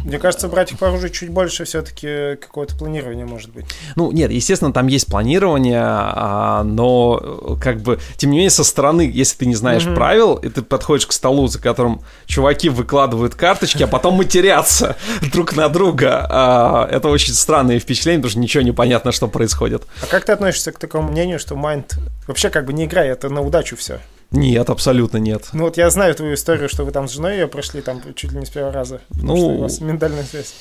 Мне 0.04 0.18
кажется, 0.18 0.48
братьев 0.48 0.78
по 0.78 0.88
оружию 0.88 1.10
чуть 1.10 1.30
больше 1.30 1.64
все-таки 1.64 2.36
какое-то 2.36 2.76
планирование 2.76 3.24
может 3.24 3.50
быть. 3.52 3.66
Ну, 3.96 4.10
нет, 4.12 4.30
естественно, 4.30 4.72
там 4.72 4.88
есть 4.88 5.06
планирование, 5.06 5.80
а, 5.82 6.64
но 6.64 7.56
как 7.62 7.80
бы, 7.80 7.98
тем 8.16 8.30
не 8.30 8.38
менее, 8.38 8.50
со 8.50 8.64
стороны, 8.64 9.10
если 9.12 9.38
ты 9.38 9.46
не 9.46 9.54
знаешь 9.54 9.86
угу. 9.86 9.94
правил, 9.94 10.34
и 10.34 10.48
ты 10.48 10.62
подходишь 10.62 11.06
к 11.06 11.12
столу, 11.12 11.46
за 11.46 11.60
которым 11.60 12.02
чуваки 12.26 12.68
выкладывают 12.68 13.34
карточки, 13.34 13.82
а 13.82 13.86
потом 13.86 14.14
матерятся 14.14 14.96
друг 15.32 15.56
на 15.56 15.68
друга, 15.68 16.26
а, 16.28 16.88
это 16.90 17.08
очень 17.08 17.32
странное 17.34 17.78
впечатление, 17.78 18.18
потому 18.18 18.30
что 18.30 18.40
ничего 18.40 18.62
не 18.62 18.72
понятно, 18.72 19.12
что 19.12 19.28
происходит. 19.28 19.84
А 20.02 20.06
как 20.06 20.24
ты 20.24 20.32
относишься 20.32 20.72
к 20.72 20.78
такому 20.78 21.10
мнению, 21.10 21.38
что 21.38 21.54
Майнд 21.54 21.96
вообще 22.26 22.50
как 22.50 22.66
бы 22.66 22.72
не 22.72 22.86
игра, 22.86 23.04
это 23.04 23.28
на 23.28 23.40
удачу 23.40 23.76
все? 23.76 24.00
Нет, 24.30 24.70
абсолютно 24.70 25.18
нет. 25.18 25.48
Ну 25.52 25.64
вот 25.64 25.76
я 25.76 25.90
знаю 25.90 26.14
твою 26.14 26.34
историю, 26.34 26.68
что 26.68 26.84
вы 26.84 26.92
там 26.92 27.08
с 27.08 27.12
женой 27.12 27.34
ее 27.34 27.48
прошли 27.48 27.80
там 27.82 28.00
чуть 28.14 28.32
ли 28.32 28.38
не 28.38 28.46
с 28.46 28.50
первого 28.50 28.72
раза. 28.72 29.00
Ну, 29.10 29.36
что 29.36 29.46
у 29.46 29.60
вас 29.60 29.80
миндальная 29.80 30.24
связь. 30.24 30.54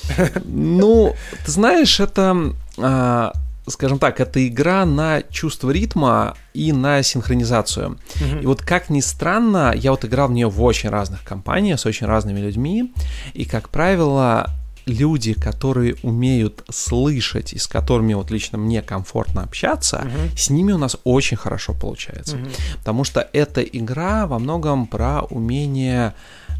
Ну, 0.44 1.14
ты 1.44 1.50
знаешь, 1.50 2.00
это, 2.00 2.36
а, 2.78 3.32
скажем 3.68 3.98
так, 3.98 4.18
это 4.20 4.46
игра 4.46 4.84
на 4.84 5.22
чувство 5.22 5.70
ритма 5.70 6.36
и 6.52 6.72
на 6.72 7.02
синхронизацию. 7.02 7.98
И 8.40 8.46
вот 8.46 8.62
как 8.62 8.90
ни 8.90 9.00
странно, 9.00 9.72
я 9.74 9.92
вот 9.92 10.04
играл 10.04 10.28
в 10.28 10.32
нее 10.32 10.48
в 10.48 10.60
очень 10.62 10.90
разных 10.90 11.22
компаниях 11.22 11.78
с 11.78 11.86
очень 11.86 12.06
разными 12.06 12.40
людьми, 12.40 12.92
и 13.34 13.44
как 13.44 13.68
правило 13.68 14.50
люди, 14.90 15.32
которые 15.32 15.96
умеют 16.02 16.64
слышать 16.70 17.52
и 17.52 17.58
с 17.58 17.66
которыми 17.66 18.14
вот 18.14 18.30
лично 18.30 18.58
мне 18.58 18.82
комфортно 18.82 19.42
общаться, 19.42 19.98
угу. 19.98 20.36
с 20.36 20.50
ними 20.50 20.72
у 20.72 20.78
нас 20.78 20.96
очень 21.04 21.36
хорошо 21.36 21.74
получается. 21.74 22.36
Угу. 22.36 22.46
Потому 22.78 23.04
что 23.04 23.28
эта 23.32 23.62
игра 23.62 24.26
во 24.26 24.38
многом 24.38 24.86
про 24.86 25.22
умение 25.30 26.14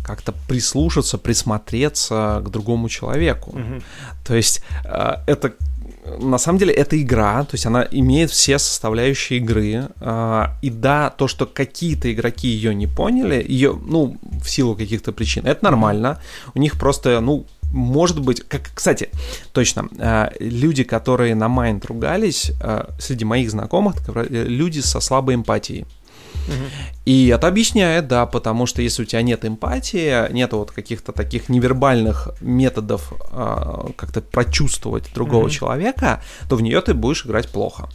как-то 0.05 0.33
прислушаться, 0.49 1.19
присмотреться 1.19 2.43
к 2.45 2.51
другому 2.51 2.89
человеку. 2.89 3.51
Угу. 3.51 3.83
То 4.27 4.35
есть 4.35 4.63
э, 4.85 5.15
это 5.27 5.53
на 6.19 6.39
самом 6.39 6.59
деле 6.59 6.73
это 6.73 7.01
игра, 7.01 7.45
то 7.45 7.55
есть 7.55 7.67
она 7.67 7.87
имеет 7.91 8.31
все 8.31 8.59
составляющие 8.59 9.39
игры. 9.39 9.89
Э, 10.01 10.47
и 10.63 10.71
да, 10.71 11.11
то, 11.11 11.29
что 11.29 11.47
какие-то 11.47 12.13
игроки 12.13 12.49
ее 12.49 12.75
не 12.75 12.87
поняли, 12.87 13.45
ее, 13.47 13.79
ну, 13.87 14.17
в 14.23 14.49
силу 14.49 14.75
каких-то 14.75 15.13
причин, 15.13 15.47
это 15.47 15.65
нормально. 15.65 16.21
У 16.55 16.59
них 16.59 16.79
просто, 16.79 17.21
ну, 17.21 17.47
может 17.71 18.21
быть, 18.21 18.47
как, 18.47 18.71
кстати, 18.75 19.11
точно, 19.53 19.89
э, 19.99 20.31
люди, 20.41 20.85
которые 20.85 21.35
на 21.35 21.49
Майнд 21.49 21.85
ругались, 21.87 22.53
э, 22.63 22.85
среди 22.99 23.25
моих 23.25 23.51
знакомых, 23.51 23.97
люди 24.31 24.81
со 24.81 25.01
слабой 25.01 25.35
эмпатией. 25.35 25.87
И 27.05 27.29
это 27.29 27.49
объясняет, 27.49 28.09
да, 28.09 28.27
потому 28.27 28.67
что 28.67 28.83
если 28.83 29.03
у 29.03 29.05
тебя 29.05 29.23
нет 29.23 29.45
эмпатии, 29.45 30.33
нет 30.33 30.53
вот 30.53 30.71
каких-то 30.71 31.13
таких 31.13 31.49
невербальных 31.49 32.31
методов 32.41 33.13
э, 33.33 33.89
как-то 33.97 34.21
прочувствовать 34.21 35.13
другого 35.15 35.45
угу. 35.45 35.51
человека, 35.51 36.23
то 36.49 36.57
в 36.57 36.63
нее 36.63 36.81
ты 36.81 36.95
будешь 36.95 37.25
играть 37.25 37.49
плохо. 37.49 37.89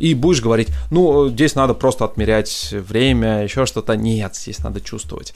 И 0.00 0.14
будешь 0.14 0.42
говорить, 0.42 0.68
ну, 0.90 1.28
здесь 1.28 1.54
надо 1.54 1.74
просто 1.74 2.04
отмерять 2.04 2.72
время, 2.72 3.44
еще 3.44 3.66
что-то. 3.66 3.96
Нет, 3.96 4.34
здесь 4.34 4.58
надо 4.58 4.80
чувствовать 4.80 5.34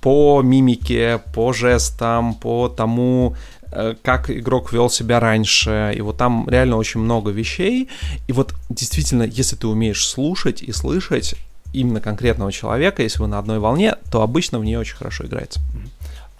по 0.00 0.42
мимике, 0.42 1.20
по 1.34 1.52
жестам, 1.52 2.34
по 2.34 2.68
тому, 2.68 3.36
э, 3.72 3.94
как 4.02 4.30
игрок 4.30 4.72
вел 4.72 4.90
себя 4.90 5.20
раньше, 5.20 5.92
и 5.96 6.00
вот 6.00 6.16
там 6.16 6.48
реально 6.48 6.76
очень 6.76 7.00
много 7.00 7.30
вещей, 7.30 7.88
и 8.28 8.32
вот 8.32 8.54
действительно, 8.68 9.24
если 9.24 9.56
ты 9.56 9.66
умеешь 9.66 10.06
слушать 10.06 10.62
и 10.62 10.72
слышать 10.72 11.34
именно 11.72 12.00
конкретного 12.00 12.52
человека, 12.52 13.02
если 13.02 13.20
вы 13.20 13.28
на 13.28 13.38
одной 13.38 13.58
волне, 13.58 13.96
то 14.10 14.22
обычно 14.22 14.58
в 14.58 14.64
нее 14.64 14.78
очень 14.78 14.96
хорошо 14.96 15.24
играется. 15.24 15.60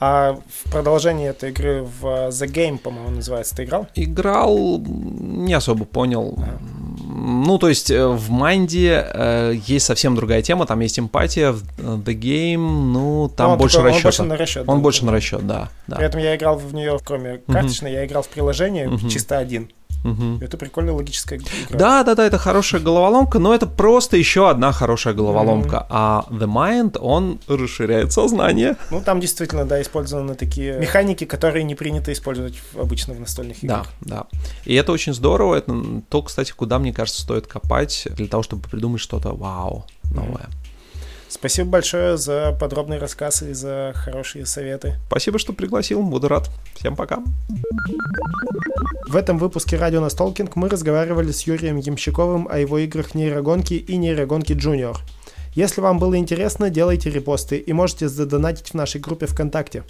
А 0.05 0.37
в 0.49 0.69
продолжении 0.69 1.29
этой 1.29 1.51
игры 1.51 1.83
в 1.85 2.05
The 2.31 2.49
Game, 2.49 2.79
по-моему, 2.79 3.11
называется, 3.11 3.55
ты 3.55 3.63
играл? 3.63 3.87
Играл, 3.95 4.81
не 4.85 5.55
особо 5.55 5.85
понял. 5.85 6.37
А. 6.39 6.59
Ну, 7.15 7.57
то 7.59 7.69
есть 7.69 7.89
э, 7.89 8.05
в 8.05 8.29
Манде 8.31 9.07
э, 9.15 9.53
есть 9.65 9.87
совсем 9.87 10.17
другая 10.17 10.43
тема, 10.43 10.67
там 10.67 10.81
есть 10.81 10.99
эмпатия, 10.99 11.53
в 11.53 11.63
э, 11.79 11.83
The 12.05 12.19
Game, 12.19 12.57
ну, 12.57 13.31
там 13.37 13.53
ну, 13.53 13.57
больше 13.59 13.81
расчет. 13.81 13.97
Он 13.97 14.03
больше 14.03 14.23
на 14.25 14.37
расчет. 14.37 14.65
Он 14.67 14.79
да, 14.79 14.83
больше 14.83 15.05
на 15.05 15.13
расчет, 15.13 15.47
да, 15.47 15.69
да. 15.87 15.99
При 15.99 16.07
этом 16.07 16.21
я 16.21 16.35
играл 16.35 16.57
в 16.57 16.75
нее, 16.75 16.99
кроме 17.05 17.39
карточной, 17.39 17.93
uh-huh. 17.93 17.95
я 17.95 18.05
играл 18.07 18.25
в 18.25 18.29
приложение 18.29 18.87
uh-huh. 18.87 19.09
чисто 19.09 19.39
один. 19.39 19.71
Угу. 20.05 20.39
Это 20.41 20.57
прикольная 20.57 20.95
логическая 20.95 21.39
игра. 21.39 21.51
Да, 21.71 22.03
да, 22.03 22.15
да, 22.15 22.27
это 22.27 22.39
хорошая 22.39 22.81
головоломка, 22.81 23.39
но 23.39 23.55
это 23.55 23.67
просто 23.67 24.17
еще 24.17 24.51
одна 24.51 24.73
хорошая 24.73 25.15
головоломка. 25.15 25.77
Mm. 25.77 25.87
А 25.91 26.25
The 26.31 26.47
Mind, 26.47 26.99
он 26.99 27.39
расширяет 27.47 28.13
сознание. 28.13 28.77
Ну, 28.91 29.01
там 29.01 29.21
действительно, 29.21 29.65
да, 29.65 29.81
использованы 29.81 30.35
такие 30.35 30.79
механики, 30.79 31.25
которые 31.25 31.65
не 31.65 31.75
принято 31.75 32.13
использовать 32.13 32.55
обычно 32.79 33.15
в 33.15 33.21
настольных 33.21 33.63
играх. 33.63 33.89
Да, 34.01 34.27
да. 34.31 34.39
И 34.65 34.75
это 34.75 34.93
очень 34.93 35.15
здорово. 35.15 35.57
Это 35.57 36.03
то, 36.09 36.23
кстати, 36.23 36.53
куда, 36.53 36.79
мне 36.79 36.93
кажется, 36.93 37.23
стоит 37.23 37.47
копать 37.47 38.09
для 38.11 38.27
того, 38.27 38.43
чтобы 38.43 38.69
придумать 38.69 39.01
что-то 39.01 39.31
вау, 39.35 39.85
новое. 40.11 40.47
Mm. 40.47 40.62
Спасибо 41.33 41.71
большое 41.71 42.19
за 42.19 42.55
подробный 42.61 42.99
рассказ 42.99 43.43
и 43.43 43.55
за 43.55 43.93
хорошие 43.95 44.45
советы. 44.45 44.97
Спасибо, 45.07 45.39
что 45.39 45.55
пригласил, 45.55 46.03
буду 46.03 46.29
рад. 46.29 46.51
Всем 46.75 46.95
пока. 46.95 47.21
В 49.09 49.17
этом 49.17 49.39
выпуске 49.39 49.79
«Радио 49.79 50.03
Настолкинг» 50.03 50.57
мы 50.57 50.69
разговаривали 50.69 51.33
с 51.33 51.47
Юрием 51.47 51.79
Ямщиковым 51.79 52.49
о 52.51 52.59
его 52.59 52.77
играх 52.79 53.15
нейрогонки 53.15 53.73
и 53.73 53.97
нейрогонки 53.97 54.53
Junior. 54.53 54.99
Если 55.55 55.81
вам 55.81 55.99
было 55.99 56.19
интересно, 56.19 56.69
делайте 56.69 57.09
репосты 57.09 57.57
и 57.57 57.73
можете 57.73 58.11
задонатить 58.11 58.69
в 58.69 58.75
нашей 58.75 59.01
группе 59.01 59.25
ВКонтакте. 59.25 59.85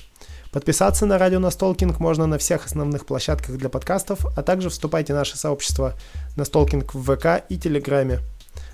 Подписаться 0.52 1.06
на 1.06 1.18
радио 1.18 1.40
Настолкинг 1.40 1.98
можно 1.98 2.26
на 2.26 2.38
всех 2.38 2.66
основных 2.66 3.04
площадках 3.04 3.56
для 3.56 3.68
подкастов, 3.68 4.26
а 4.36 4.42
также 4.42 4.70
вступайте 4.70 5.12
в 5.12 5.16
наше 5.16 5.36
сообщество 5.36 5.94
Настолкинг 6.36 6.94
в 6.94 7.16
ВК 7.16 7.44
и 7.48 7.58
Телеграме. 7.58 8.20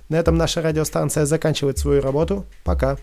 На 0.08 0.16
этом 0.16 0.36
наша 0.36 0.62
радиостанция 0.62 1.26
заканчивает 1.26 1.78
свою 1.78 2.00
работу. 2.00 2.46
Пока. 2.64 2.96